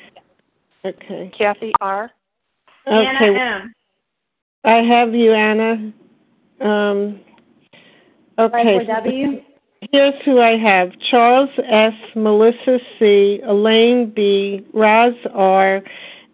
[0.84, 1.32] Okay.
[1.36, 2.11] Kathy R.
[2.86, 3.07] Okay.
[3.26, 3.74] Anna M.
[4.64, 5.92] I have you, Anna.
[6.61, 7.20] Um,
[8.38, 8.86] okay.
[8.86, 9.42] W.
[9.90, 15.82] Here's who I have Charles S., Melissa C., Elaine B., Roz R.,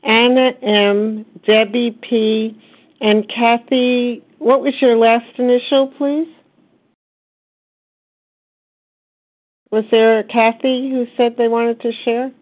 [0.04, 2.56] Anna M., Debbie P.,
[3.00, 4.22] and Kathy.
[4.40, 6.26] What was your last initial, please?
[9.70, 12.32] Was there Kathy who said they wanted to share?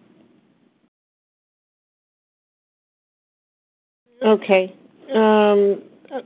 [4.25, 4.73] Okay.
[5.13, 5.83] Um,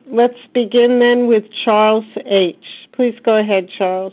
[0.07, 2.57] let's begin then with Charles H.
[2.95, 4.13] Please go ahead, Charles.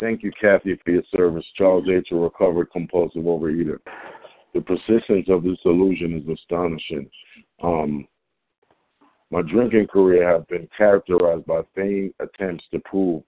[0.00, 1.44] Thank you, Kathy, for your service.
[1.54, 3.76] Charles H., a recovered compulsive overeater.
[4.54, 7.10] The persistence of this illusion is astonishing.
[7.62, 8.08] Um,
[9.32, 13.22] my drinking career has been characterized by vain attempts to prove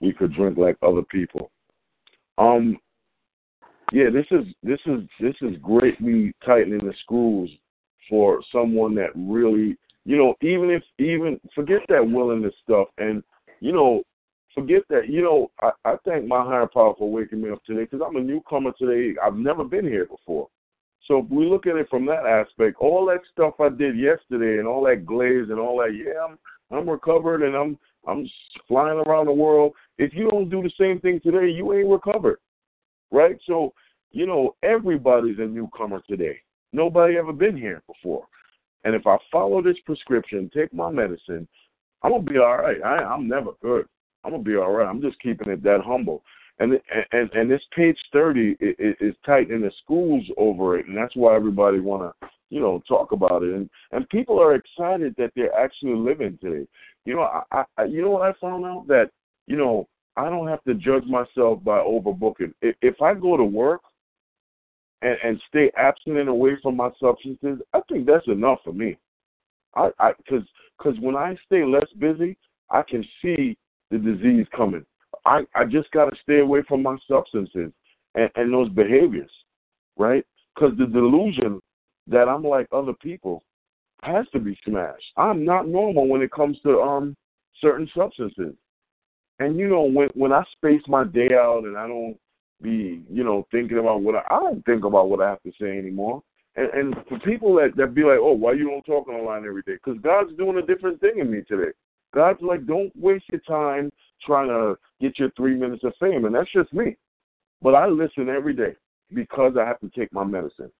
[0.00, 1.50] we could drink like other people.
[2.38, 2.78] Um,
[3.92, 7.50] yeah, this is this is this is greatly tightening the screws
[8.08, 13.24] for someone that really, you know, even if even forget that willingness stuff, and
[13.58, 14.04] you know,
[14.54, 15.08] forget that.
[15.08, 18.14] You know, I, I thank my higher power for waking me up today because I'm
[18.14, 19.18] a newcomer today.
[19.20, 20.48] I've never been here before.
[21.06, 24.58] So if we look at it from that aspect, all that stuff I did yesterday
[24.58, 26.38] and all that glaze and all that, yeah, I'm
[26.70, 28.28] I'm recovered and I'm I'm
[28.68, 29.72] flying around the world.
[29.98, 32.38] If you don't do the same thing today, you ain't recovered,
[33.10, 33.38] right?
[33.46, 33.72] So
[34.12, 36.38] you know everybody's a newcomer today.
[36.72, 38.26] Nobody ever been here before,
[38.84, 41.48] and if I follow this prescription, take my medicine,
[42.02, 42.82] I'm gonna be all right.
[42.82, 43.86] I, I'm never good.
[44.24, 44.88] I'm gonna be all right.
[44.88, 46.22] I'm just keeping it that humble.
[46.60, 46.78] And
[47.12, 51.34] and and this page thirty is, is tightening the schools over it, and that's why
[51.34, 53.54] everybody want to you know talk about it.
[53.54, 56.68] And and people are excited that they're actually living today.
[57.06, 59.10] You know, I, I you know what I found out that
[59.46, 59.88] you know
[60.18, 62.52] I don't have to judge myself by overbooking.
[62.60, 63.80] If, if I go to work
[65.00, 68.98] and, and stay absent and away from my substances, I think that's enough for me.
[69.74, 70.46] I I because
[70.76, 72.36] because when I stay less busy,
[72.68, 73.56] I can see
[73.90, 74.84] the disease coming.
[75.24, 77.72] I, I just got to stay away from my substances
[78.14, 79.30] and, and those behaviors,
[79.96, 80.24] right?
[80.54, 81.60] Because the delusion
[82.06, 83.42] that I'm like other people
[84.02, 85.04] has to be smashed.
[85.16, 87.16] I'm not normal when it comes to um
[87.60, 88.54] certain substances.
[89.38, 92.16] And you know, when when I space my day out and I don't
[92.62, 95.52] be, you know, thinking about what I, I don't think about what I have to
[95.60, 96.22] say anymore.
[96.56, 99.22] And, and for people that that be like, oh, why you don't talk on the
[99.22, 99.74] line every day?
[99.74, 101.72] Because God's doing a different thing in me today.
[102.14, 103.90] God's like, don't waste your time
[104.24, 106.96] trying to get your three minutes of fame, and that's just me.
[107.62, 108.74] But I listen every day
[109.14, 110.70] because I have to take my medicine.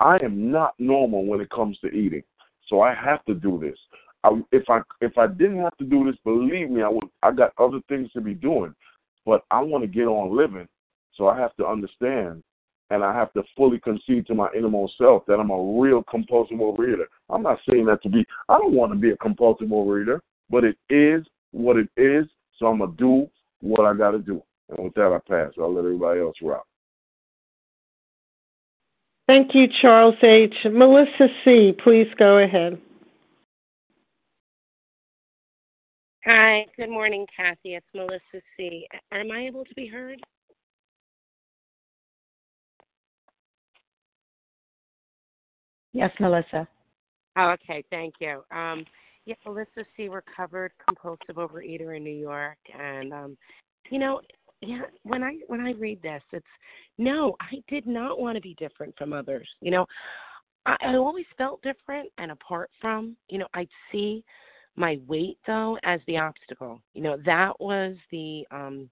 [0.00, 2.22] I am not normal when it comes to eating,
[2.68, 3.78] so I have to do this.
[4.24, 7.04] I, if I if I didn't have to do this, believe me, I would.
[7.22, 8.74] I got other things to be doing,
[9.24, 10.66] but I want to get on living,
[11.14, 12.42] so I have to understand,
[12.90, 16.58] and I have to fully concede to my innermost self that I'm a real compulsive
[16.58, 17.04] overeater.
[17.30, 18.24] I'm not saying that to be.
[18.48, 20.20] I don't want to be a compulsive overeater,
[20.50, 22.26] but it is what it is.
[22.58, 23.28] So I'm gonna do
[23.60, 24.42] what I got to do.
[24.68, 25.52] And with that, I pass.
[25.58, 26.66] I'll let everybody else rock.
[29.26, 30.54] Thank you, Charles H.
[30.70, 32.78] Melissa C., please go ahead.
[36.26, 37.74] Hi, good morning, Kathy.
[37.74, 38.86] It's Melissa C.
[39.12, 40.20] Am I able to be heard?
[45.92, 46.66] Yes, Melissa.
[47.36, 48.42] Oh, okay, thank you.
[48.50, 48.84] Um,
[49.26, 50.08] yeah, Melissa C.
[50.08, 53.36] Recovered compulsive overeater in New York, and um,
[53.90, 54.20] you know,
[54.60, 56.46] yeah, when I when I read this, it's
[56.98, 59.48] no, I did not want to be different from others.
[59.60, 59.86] You know,
[60.66, 63.16] I, I always felt different and apart from.
[63.28, 64.24] You know, I'd see
[64.76, 66.80] my weight though as the obstacle.
[66.94, 68.88] You know, that was the um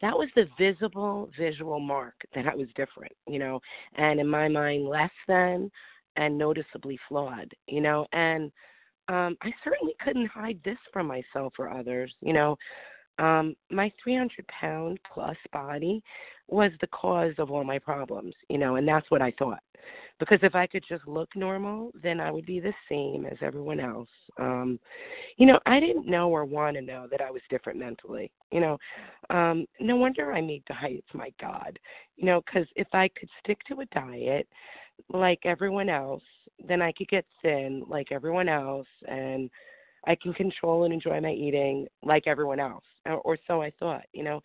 [0.00, 3.60] that was the visible visual mark that I was different, you know,
[3.96, 5.70] and in my mind less than
[6.16, 8.52] and noticeably flawed, you know, and
[9.08, 12.56] um I certainly couldn't hide this from myself or others, you know.
[13.18, 16.02] Um my 300 pound plus body
[16.48, 19.62] was the cause of all my problems, you know, and that's what I thought.
[20.20, 23.80] Because if I could just look normal, then I would be the same as everyone
[23.80, 24.08] else.
[24.40, 24.80] Um
[25.36, 28.32] you know, I didn't know or want to know that I was different mentally.
[28.50, 28.78] You know,
[29.30, 31.78] um no wonder I made diets, my god.
[32.16, 34.48] You know, cuz if I could stick to a diet
[35.08, 36.22] like everyone else,
[36.66, 39.50] then I could get thin like everyone else and
[40.06, 44.22] I can control and enjoy my eating like everyone else, or, so I thought, you
[44.22, 44.40] know.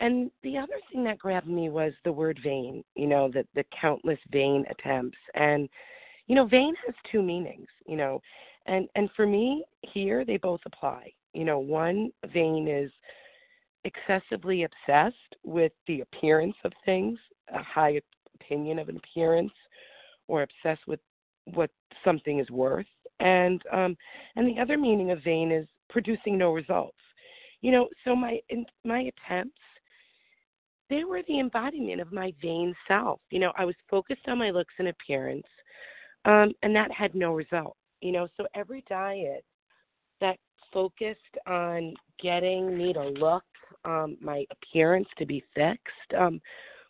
[0.00, 3.64] And the other thing that grabbed me was the word vain, you know, the the
[3.80, 5.18] countless vain attempts.
[5.34, 5.68] And
[6.26, 8.20] you know, vain has two meanings, you know.
[8.66, 11.12] And and for me, here they both apply.
[11.32, 12.90] You know, one vain is
[13.84, 17.18] excessively obsessed with the appearance of things,
[17.52, 18.00] a high
[18.40, 19.52] opinion of an appearance,
[20.28, 21.00] or obsessed with
[21.46, 21.70] what
[22.04, 22.86] something is worth.
[23.20, 23.96] And um
[24.36, 26.98] and the other meaning of vain is producing no results.
[27.60, 29.60] You know, so my in my attempts
[30.90, 33.20] they were the embodiment of my vain self.
[33.30, 35.46] You know, I was focused on my looks and appearance,
[36.24, 37.76] um, and that had no result.
[38.00, 39.44] You know, so every diet
[40.20, 40.36] that
[40.72, 43.44] focused on getting me to look,
[43.84, 46.40] um, my appearance to be fixed, um,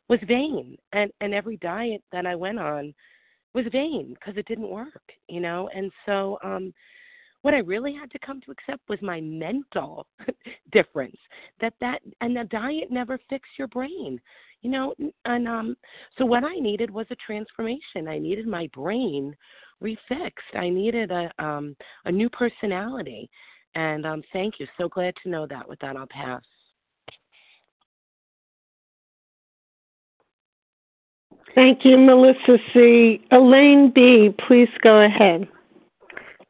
[0.09, 0.77] was vain.
[0.93, 2.93] And and every diet that I went on
[3.55, 5.03] was vain because it didn't work.
[5.29, 6.73] You know, and so um,
[7.43, 10.07] what I really had to come to accept was my mental
[10.73, 11.17] difference.
[11.61, 14.21] That that and the diet never fixed your brain,
[14.63, 14.95] you know.
[15.25, 15.77] And um,
[16.17, 18.09] so what I needed was a transformation.
[18.09, 19.37] I needed my brain
[19.83, 20.55] refixed.
[20.55, 21.77] I needed a um
[22.07, 23.29] a new personality.
[23.75, 24.67] And um, thank you.
[24.79, 25.69] So glad to know that.
[25.69, 26.43] With that, I'll pass.
[31.55, 33.23] Thank you, Melissa C.
[33.31, 35.47] Elaine B., please go ahead.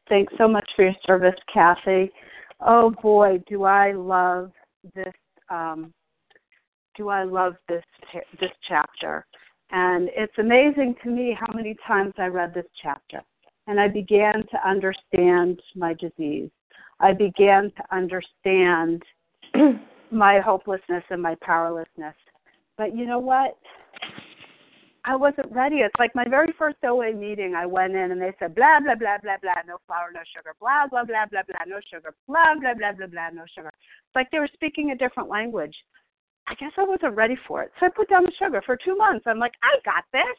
[0.09, 2.11] Thanks so much for your service, Kathy.
[2.61, 4.53] Oh boy, do I love
[4.95, 5.13] this.
[5.51, 5.93] Um,
[6.97, 7.85] do I love this
[8.41, 9.27] this chapter?
[9.71, 13.21] And it's amazing to me how many times I read this chapter,
[13.67, 16.51] and I began to understand my disease.
[17.01, 19.03] I began to understand
[20.11, 22.15] my hopelessness and my powerlessness.
[22.79, 23.59] But you know what?
[25.07, 25.77] I wasn't ready.
[25.77, 27.55] It's like my very first OA meeting.
[27.55, 30.55] I went in and they said blah blah blah blah blah, no flour, no sugar,
[30.59, 33.69] blah blah blah blah blah, no sugar, blah blah blah blah blah, no sugar.
[33.69, 35.77] It's like they were speaking a different language.
[36.47, 38.97] I guess I wasn't ready for it, so I put down the sugar for two
[38.97, 39.25] months.
[39.27, 40.39] I'm like, I got this.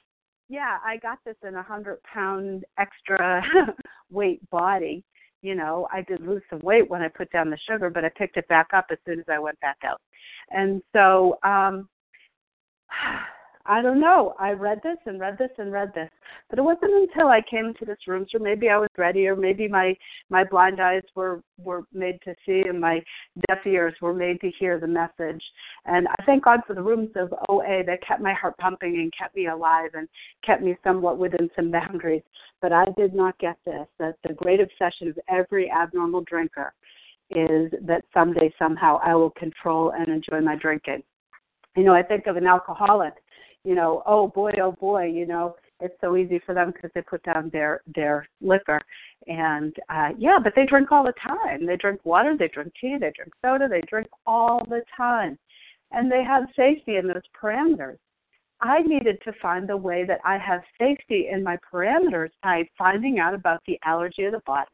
[0.49, 3.43] Yeah, I got this in a hundred pound extra
[4.11, 5.03] weight body.
[5.43, 8.09] You know, I did lose some weight when I put down the sugar, but I
[8.17, 10.01] picked it back up as soon as I went back out.
[10.49, 11.87] And so, um
[13.67, 14.35] I don't know.
[14.37, 16.09] I read this and read this and read this,
[16.49, 19.35] but it wasn't until I came into this room, so maybe I was ready, or
[19.35, 19.95] maybe my
[20.29, 23.03] my blind eyes were were made to see, and my
[23.47, 25.43] deaf ears were made to hear the message.
[25.85, 29.11] And I thank God for the rooms of OA that kept my heart pumping and
[29.17, 30.07] kept me alive and
[30.45, 32.23] kept me somewhat within some boundaries.
[32.61, 33.87] But I did not get this.
[33.97, 36.73] That the great obsession of every abnormal drinker
[37.31, 41.01] is that someday somehow I will control and enjoy my drinking.
[41.75, 43.13] You know, I think of an alcoholic
[43.65, 47.01] you know, oh boy, oh boy, you know, it's so easy for them because they
[47.01, 48.81] put down their their liquor.
[49.27, 51.65] And uh yeah but they drink all the time.
[51.65, 55.37] They drink water they drink tea they drink soda they drink all the time.
[55.91, 57.97] And they have safety in those parameters.
[58.61, 63.19] I needed to find the way that i have safety in my parameters by finding
[63.19, 64.69] out about the allergy of the body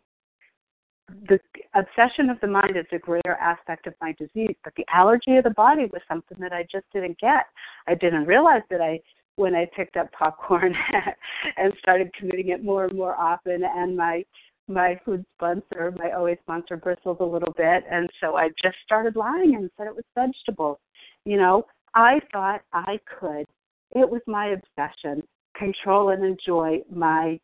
[1.28, 1.40] the
[1.74, 5.44] obsession of the mind is a greater aspect of my disease, but the allergy of
[5.44, 7.46] the body was something that I just didn't get.
[7.88, 9.00] I didn't realize that I
[9.36, 10.76] when I picked up popcorn
[11.58, 14.24] and started committing it more and more often and my
[14.68, 19.16] my food sponsor, my OA sponsor bristled a little bit and so I just started
[19.16, 20.78] lying and said it was vegetables.
[21.26, 23.46] You know, I thought I could.
[23.92, 25.24] It was my obsession,
[25.56, 27.40] control and enjoy my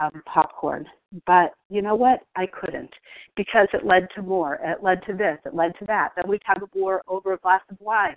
[0.00, 0.86] um, popcorn.
[1.26, 2.20] But you know what?
[2.36, 2.92] I couldn't
[3.36, 4.58] because it led to more.
[4.62, 5.38] It led to this.
[5.46, 6.10] It led to that.
[6.16, 8.16] Then we tug of war over a glass of wine.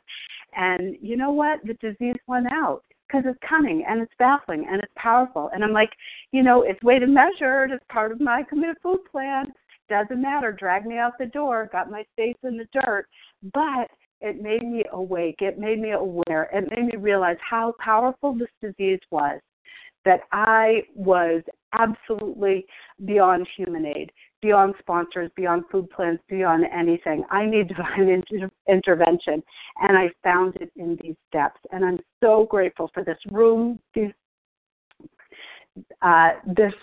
[0.56, 1.60] And you know what?
[1.66, 5.50] The disease went out because it's cunning and it's baffling and it's powerful.
[5.54, 5.92] And I'm like,
[6.32, 9.54] you know, it's weighed and measured It's part of my committed food plan.
[9.90, 10.52] Doesn't matter.
[10.52, 11.70] Drag me out the door.
[11.72, 13.08] Got my face in the dirt.
[13.54, 13.90] But
[14.22, 15.38] it made me awake.
[15.40, 16.50] It made me aware.
[16.54, 19.40] It made me realize how powerful this disease was
[20.06, 21.42] that I was
[21.74, 22.65] absolutely
[23.05, 24.11] beyond human aid,
[24.41, 27.24] beyond sponsors, beyond food plans, beyond anything.
[27.30, 29.43] I need divine inter- intervention,
[29.82, 31.59] and I found it in these steps.
[31.72, 34.11] And I'm so grateful for this room, these,
[36.01, 36.74] uh, this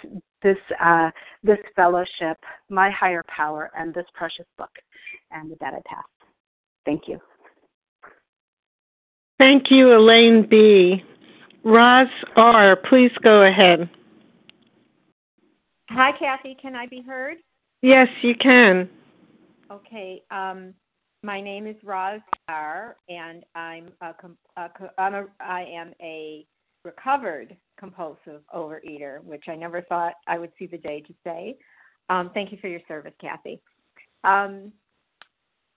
[0.43, 1.11] this uh,
[1.43, 4.71] this fellowship, my higher power, and this precious book.
[5.31, 6.05] And that, I pass.
[6.85, 7.21] Thank you.
[9.39, 11.05] Thank you, Elaine B.
[11.65, 13.91] Roz R., please go ahead.
[15.91, 16.57] Hi, Kathy.
[16.61, 17.39] Can I be heard?
[17.81, 18.89] Yes, you can.
[19.71, 20.23] Okay.
[20.31, 20.75] Um,
[21.23, 24.15] my name is Roz R., and I'm a,
[24.57, 26.47] a, I'm a I am a
[26.85, 31.57] recovered compulsive overeater, which I never thought I would see the day to say.
[32.11, 33.61] Um, thank you for your service, Kathy.
[34.25, 34.73] Um,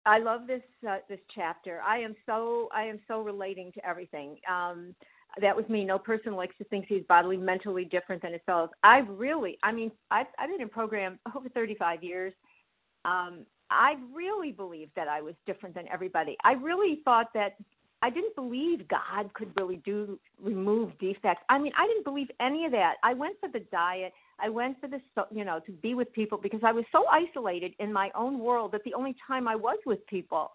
[0.05, 1.82] I love this uh, this chapter.
[1.82, 4.38] I am so I am so relating to everything.
[4.49, 4.95] Um,
[5.42, 5.86] that was me.
[5.86, 8.70] No person likes to think he's bodily, mentally different than his fellows.
[8.84, 12.34] I really, I mean, I've, I've been in program over 35 years.
[13.06, 16.36] Um, I really believed that I was different than everybody.
[16.44, 17.56] I really thought that
[18.02, 21.44] I didn't believe God could really do remove defects.
[21.50, 22.96] I mean, I didn't believe any of that.
[23.04, 24.14] I went for the diet.
[24.40, 25.02] I went for the
[25.32, 28.72] you know to be with people because I was so isolated in my own world
[28.72, 30.52] that the only time I was with people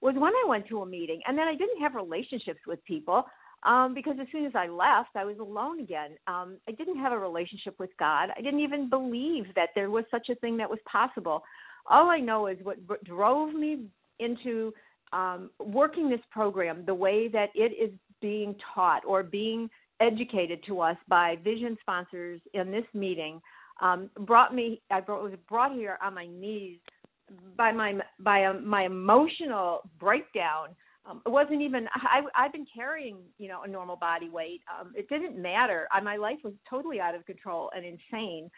[0.00, 3.24] was when I went to a meeting, and then I didn't have relationships with people
[3.64, 6.12] um, because as soon as I left, I was alone again.
[6.26, 8.30] Um, I didn't have a relationship with God.
[8.36, 11.42] I didn't even believe that there was such a thing that was possible.
[11.86, 13.86] All I know is what drove me
[14.18, 14.72] into
[15.12, 17.90] um, working this program the way that it is
[18.20, 19.68] being taught or being
[20.00, 23.40] educated to us by vision sponsors in this meeting
[23.80, 24.80] um, brought me.
[24.90, 26.78] I brought, was brought here on my knees
[27.56, 30.68] by my by a, my emotional breakdown.
[31.08, 31.88] Um, it wasn't even.
[31.94, 34.62] I, I've been carrying, you know, a normal body weight.
[34.68, 35.88] Um, it didn't matter.
[35.92, 38.50] I, my life was totally out of control and insane.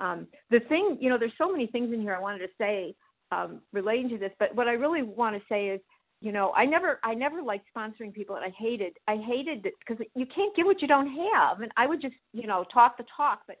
[0.00, 2.94] Um, the thing, you know, there's so many things in here I wanted to say
[3.30, 5.80] um, relating to this, but what I really want to say is
[6.22, 10.02] you know i never i never liked sponsoring people and i hated i hated because
[10.14, 13.04] you can't give what you don't have and i would just you know talk the
[13.14, 13.56] talk but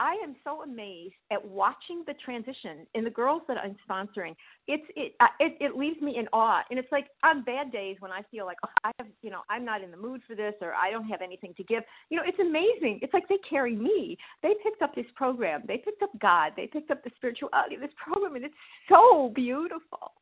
[0.00, 4.34] i am so amazed at watching the transition in the girls that i'm sponsoring.
[4.66, 6.62] It's it uh, it, it leaves me in awe.
[6.70, 9.42] And it's like on bad days when i feel like oh, i have you know
[9.50, 11.82] i'm not in the mood for this or i don't have anything to give.
[12.10, 13.00] You know it's amazing.
[13.02, 14.16] It's like they carry me.
[14.42, 15.62] They picked up this program.
[15.66, 16.52] They picked up god.
[16.56, 18.54] They picked up the spirituality of this program and it's
[18.88, 20.12] so beautiful.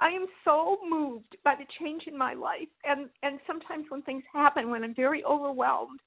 [0.00, 4.24] I am so moved by the change in my life, and and sometimes when things
[4.32, 6.00] happen, when I'm very overwhelmed,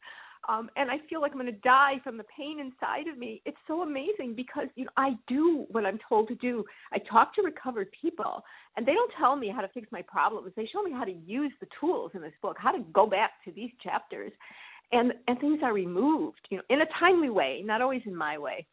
[0.47, 3.41] um, and I feel like I'm going to die from the pain inside of me,
[3.45, 6.63] it's so amazing because you know I do what I'm told to do.
[6.93, 8.43] I talk to recovered people,
[8.77, 10.51] and they don't tell me how to fix my problems.
[10.55, 13.31] They show me how to use the tools in this book, how to go back
[13.45, 14.31] to these chapters,
[14.91, 18.37] and and things are removed, you know, in a timely way, not always in my
[18.37, 18.65] way,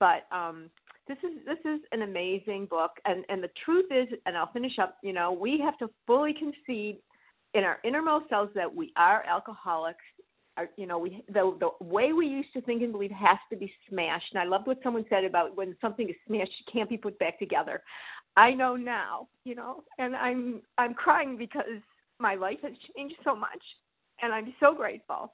[0.00, 0.70] but um,
[1.08, 4.78] this is this is an amazing book and and the truth is and I'll finish
[4.78, 6.98] up you know we have to fully concede
[7.54, 10.04] in our innermost selves that we are alcoholics
[10.58, 13.56] our, you know we the the way we used to think and believe has to
[13.56, 16.90] be smashed and I loved what someone said about when something is smashed it can't
[16.90, 17.82] be put back together
[18.36, 21.80] I know now you know and I'm I'm crying because
[22.18, 23.62] my life has changed so much
[24.20, 25.32] and I'm so grateful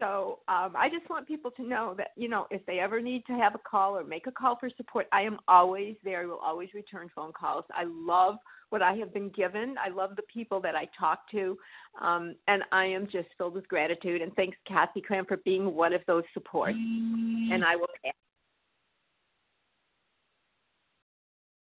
[0.00, 3.24] so um, I just want people to know that, you know, if they ever need
[3.26, 6.22] to have a call or make a call for support, I am always there.
[6.22, 7.64] I will always return phone calls.
[7.70, 8.36] I love
[8.74, 9.76] what I have been given.
[9.78, 11.56] I love the people that I talk to.
[12.02, 14.20] Um, and I am just filled with gratitude.
[14.20, 16.74] And thanks, Kathy Cram, for being one of those supports.
[16.74, 18.12] And I will pass.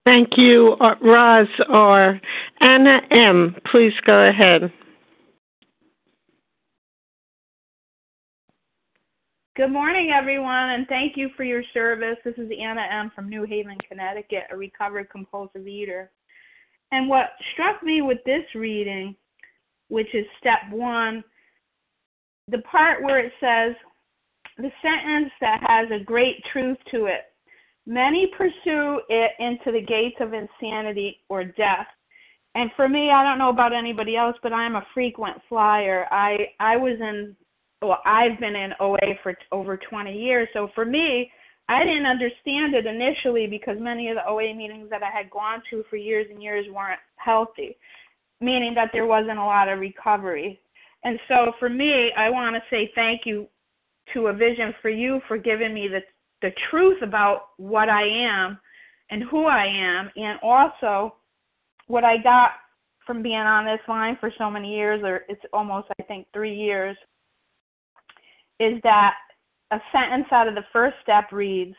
[0.06, 2.18] Thank you, uh, Roz or
[2.62, 3.56] Anna M.
[3.70, 4.72] Please go ahead.
[9.54, 12.16] Good morning, everyone, and thank you for your service.
[12.24, 13.10] This is Anna M.
[13.14, 16.10] from New Haven, Connecticut, a recovered compulsive eater.
[16.92, 19.16] And what struck me with this reading,
[19.88, 21.22] which is step one,
[22.48, 23.74] the part where it says,
[24.58, 27.22] the sentence that has a great truth to it
[27.86, 31.86] many pursue it into the gates of insanity or death.
[32.54, 36.06] And for me, I don't know about anybody else, but I'm a frequent flyer.
[36.10, 37.36] I I was in
[37.82, 40.48] well, I've been in OA for over 20 years.
[40.54, 41.30] So for me,
[41.68, 45.62] I didn't understand it initially because many of the OA meetings that I had gone
[45.70, 47.76] to for years and years weren't healthy,
[48.40, 50.60] meaning that there wasn't a lot of recovery.
[51.02, 53.48] And so for me, I want to say thank you
[54.14, 56.00] to a vision for you for giving me the
[56.42, 58.58] the truth about what I am
[59.10, 61.14] and who I am and also
[61.86, 62.50] what I got
[63.06, 66.54] from being on this line for so many years or it's almost I think 3
[66.54, 66.96] years
[68.60, 69.14] is that
[69.72, 71.76] a sentence out of the first step reads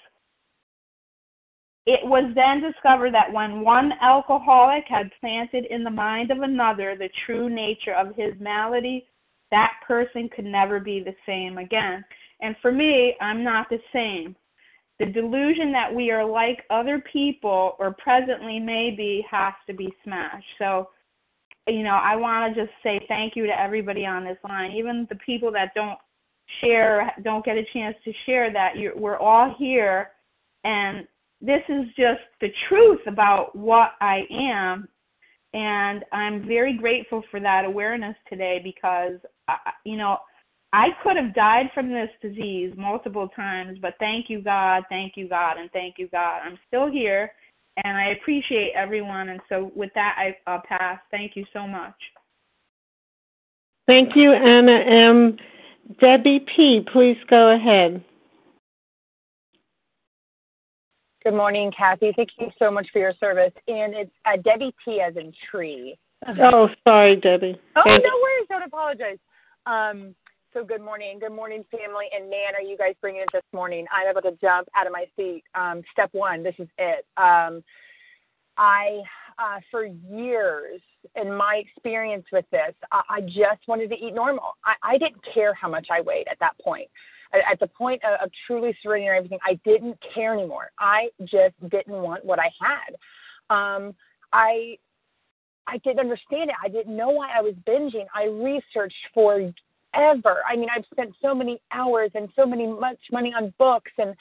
[1.87, 6.97] it was then discovered that when one alcoholic had planted in the mind of another
[6.97, 9.07] the true nature of his malady,
[9.51, 12.03] that person could never be the same again.
[12.41, 14.35] And for me, I'm not the same.
[14.99, 20.45] The delusion that we are like other people or presently maybe has to be smashed.
[20.59, 20.89] So,
[21.67, 25.07] you know, I want to just say thank you to everybody on this line, even
[25.09, 25.97] the people that don't
[26.61, 28.77] share, don't get a chance to share that.
[28.77, 30.09] You're, we're all here,
[30.63, 31.07] and
[31.41, 34.87] this is just the truth about what I am.
[35.53, 39.13] And I'm very grateful for that awareness today because,
[39.85, 40.17] you know,
[40.73, 45.29] I could have died from this disease multiple times, but thank you, God, thank you,
[45.29, 46.41] God, and thank you, God.
[46.43, 47.31] I'm still here,
[47.83, 49.29] and I appreciate everyone.
[49.29, 50.99] And so, with that, I, I'll pass.
[51.09, 51.95] Thank you so much.
[53.87, 55.37] Thank you, Anna M.
[55.99, 58.03] Debbie P., please go ahead.
[61.23, 62.13] Good morning, Kathy.
[62.15, 63.51] Thank you so much for your service.
[63.67, 65.01] And it's uh, Debbie T.
[65.01, 65.97] as in tree.
[66.39, 67.59] Oh, sorry, Debbie.
[67.75, 68.47] Oh, no worries.
[68.49, 69.17] Don't apologize.
[69.65, 70.15] Um,
[70.53, 71.19] so good morning.
[71.19, 72.05] Good morning, family.
[72.15, 73.85] And man, are you guys bringing it this morning?
[73.91, 75.43] I'm able to jump out of my seat.
[75.53, 77.05] Um, step one, this is it.
[77.17, 77.63] Um,
[78.57, 79.01] I,
[79.39, 80.81] uh, for years,
[81.15, 84.55] in my experience with this, I, I just wanted to eat normal.
[84.65, 86.89] I, I didn't care how much I weighed at that point.
[87.33, 90.71] At, at the point of, of truly surrendering everything, I didn't care anymore.
[90.79, 92.95] I just didn't want what I had.
[93.55, 93.95] Um,
[94.33, 94.77] I
[95.69, 96.55] I didn't understand it.
[96.63, 98.05] I didn't know why I was binging.
[98.15, 99.51] I researched for
[99.93, 100.37] ever.
[100.49, 104.15] I mean, I've spent so many hours and so many much money on books and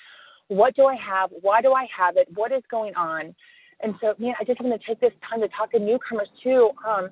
[0.49, 1.31] what do I have?
[1.41, 2.29] Why do I have it?
[2.35, 3.35] What is going on?
[3.81, 6.70] And so, man, I just want to take this time to talk to newcomers too.
[6.87, 7.11] Um,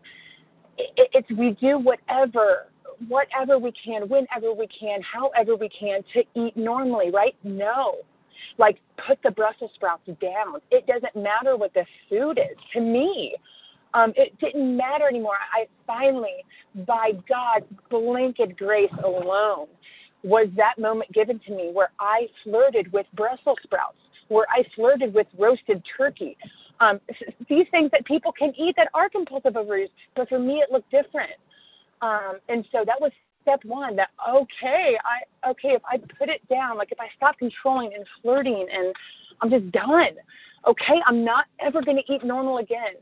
[0.78, 2.66] it, it's we do whatever,
[3.08, 7.36] whatever we can, whenever we can, however we can to eat normally, right?
[7.44, 7.96] No,
[8.58, 10.60] like put the Brussels sprouts down.
[10.70, 13.34] It doesn't matter what the food is to me.
[13.92, 15.36] Um, it didn't matter anymore.
[15.52, 16.44] I finally,
[16.86, 19.68] by God's blanket grace alone,
[20.24, 23.98] was that moment given to me where I flirted with Brussels sprouts,
[24.28, 26.36] where I flirted with roasted turkey.
[26.80, 27.00] Um,
[27.48, 30.90] these things that people can eat that are compulsive overeaters, but for me it looked
[30.90, 31.32] different.
[32.02, 33.12] Um, and so that was
[33.42, 33.96] step one.
[33.96, 38.04] That okay, I okay if I put it down, like if I stop controlling and
[38.22, 38.94] flirting, and
[39.40, 40.16] I'm just done.
[40.66, 42.96] Okay, I'm not ever going to eat normal again.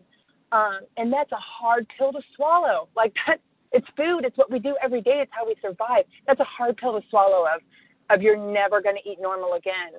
[0.50, 2.88] Um, and that's a hard pill to swallow.
[2.96, 3.38] Like that,
[3.72, 4.24] it's food.
[4.24, 5.20] It's what we do every day.
[5.22, 6.04] It's how we survive.
[6.26, 7.46] That's a hard pill to swallow.
[7.46, 7.62] Of,
[8.10, 9.92] of you're never going to eat normal again.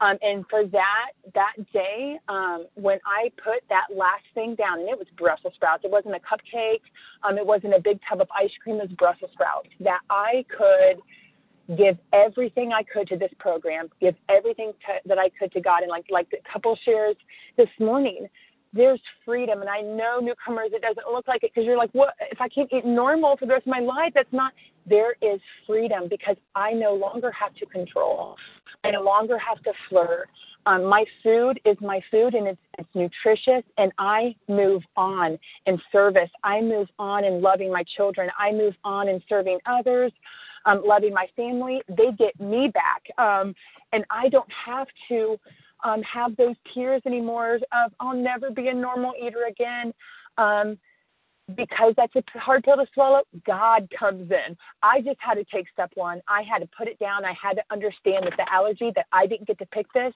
[0.00, 4.88] Um, and for that that day, um, when I put that last thing down, and
[4.88, 5.84] it was Brussels sprouts.
[5.84, 6.82] It wasn't a cupcake.
[7.22, 8.76] Um, it wasn't a big tub of ice cream.
[8.76, 9.68] It was Brussels sprouts.
[9.80, 11.00] That I could
[11.76, 15.82] give everything I could to this program, give everything to, that I could to God,
[15.82, 17.16] and like like the couple shares
[17.56, 18.28] this morning
[18.72, 19.60] there's freedom.
[19.60, 22.14] And I know newcomers, it doesn't look like it because you're like, what?
[22.30, 24.52] If I can't eat normal for the rest of my life, that's not.
[24.88, 28.36] There is freedom because I no longer have to control.
[28.84, 30.28] I no longer have to flirt.
[30.66, 35.80] Um, my food is my food and it's, it's nutritious, and I move on in
[35.92, 36.30] service.
[36.42, 38.28] I move on in loving my children.
[38.38, 40.12] I move on in serving others,
[40.64, 41.82] um, loving my family.
[41.88, 43.02] They get me back.
[43.16, 43.54] Um,
[43.92, 45.38] and I don't have to
[45.84, 49.94] um, have those tears anymore of I'll never be a normal eater again.
[50.36, 50.78] Um,
[51.54, 54.56] because that's a hard pill to swallow, God comes in.
[54.82, 56.20] I just had to take step one.
[56.26, 57.24] I had to put it down.
[57.24, 60.12] I had to understand that the allergy, that I didn't get to pick this.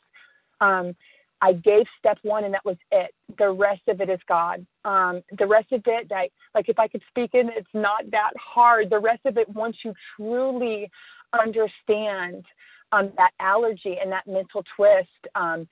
[0.60, 0.94] Um,
[1.42, 3.14] I gave step one, and that was it.
[3.38, 4.66] The rest of it is God.
[4.84, 8.32] Um, the rest of it, that like if I could speak in, it's not that
[8.36, 8.90] hard.
[8.90, 10.90] The rest of it, once you truly
[11.32, 12.44] understand
[12.92, 15.66] um, that allergy and that mental twist um,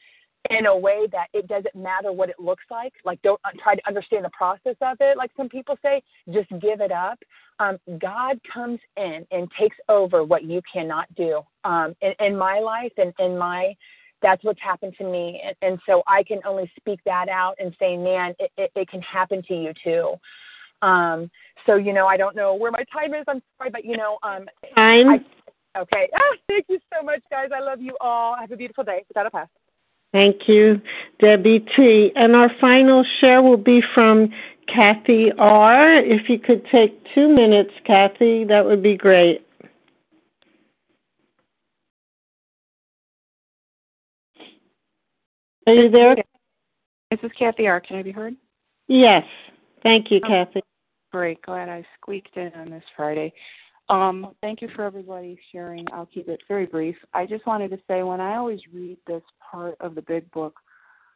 [0.51, 2.93] in a way that it doesn't matter what it looks like.
[3.05, 6.03] Like, don't uh, try to understand the process of it, like some people say.
[6.33, 7.19] Just give it up.
[7.59, 11.43] Um, God comes in and takes over what you cannot do.
[11.65, 13.75] Um, in, in my life and in my
[14.21, 17.73] that's what's happened to me and, and so i can only speak that out and
[17.79, 20.15] say man it, it, it can happen to you too
[20.83, 21.31] Um,
[21.67, 23.25] so you know, I don't know where my time is.
[23.29, 25.09] I'm sorry, but you know, um, Time.
[25.09, 26.09] I, okay.
[26.15, 27.49] Ah, thank you so much, guys.
[27.55, 28.37] I love you all.
[28.37, 29.05] Have a beautiful day.
[29.09, 29.49] Without a pass.
[30.13, 30.81] Thank you,
[31.21, 32.13] Debbie T.
[32.17, 34.31] And our final share will be from
[34.67, 35.99] Kathy R.
[35.99, 39.45] If you could take two minutes, Kathy, that would be great.
[45.67, 46.17] Are you there?
[47.11, 47.81] This is Kathy R.
[47.81, 48.35] Can I be heard?
[48.87, 49.25] Yes.
[49.83, 50.29] Thank you, Oh.
[50.29, 50.63] Kathy.
[51.13, 51.41] Great.
[51.43, 53.33] Glad I squeaked in on this Friday.
[53.89, 55.87] Um, thank you for everybody sharing.
[55.93, 56.97] I'll keep it very brief.
[57.15, 60.55] I just wanted to say when I always read this part of the big book,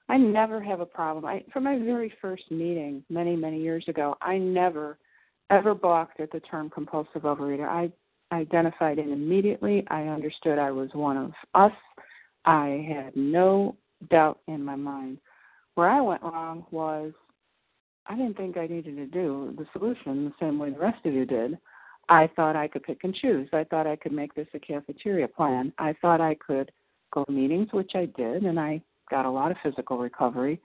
[0.09, 1.25] I never have a problem.
[1.25, 4.99] I for my very first meeting many, many years ago, I never
[5.51, 7.69] ever balked at the term compulsive overeater.
[7.69, 7.93] I
[8.35, 9.85] identified it immediately.
[9.89, 11.77] I understood I was one of us.
[12.47, 13.77] I had no
[14.11, 15.19] doubt in my mind.
[15.75, 17.13] Where I went wrong was
[18.07, 21.13] I didn't think I needed to do the solution the same way the rest of
[21.13, 21.59] you did.
[22.13, 23.49] I thought I could pick and choose.
[23.55, 25.73] I thought I could make this a cafeteria plan.
[25.79, 26.71] I thought I could
[27.11, 30.61] go to meetings, which I did, and I got a lot of physical recovery.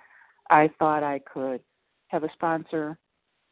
[0.49, 1.61] I thought I could
[2.09, 2.97] have a sponsor,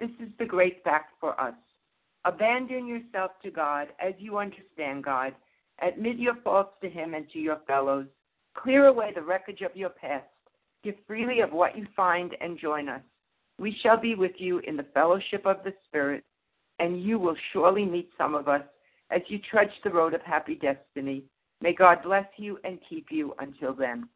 [0.00, 1.54] This is the great fact for us.
[2.24, 5.34] Abandon yourself to God as you understand God.
[5.82, 8.06] Admit your faults to Him and to your fellows.
[8.54, 10.26] Clear away the wreckage of your past.
[10.84, 13.02] Give freely of what you find and join us.
[13.58, 16.24] We shall be with you in the fellowship of the Spirit,
[16.78, 18.62] and you will surely meet some of us
[19.10, 21.24] as you trudge the road of happy destiny.
[21.60, 24.08] May God bless you and keep you until then.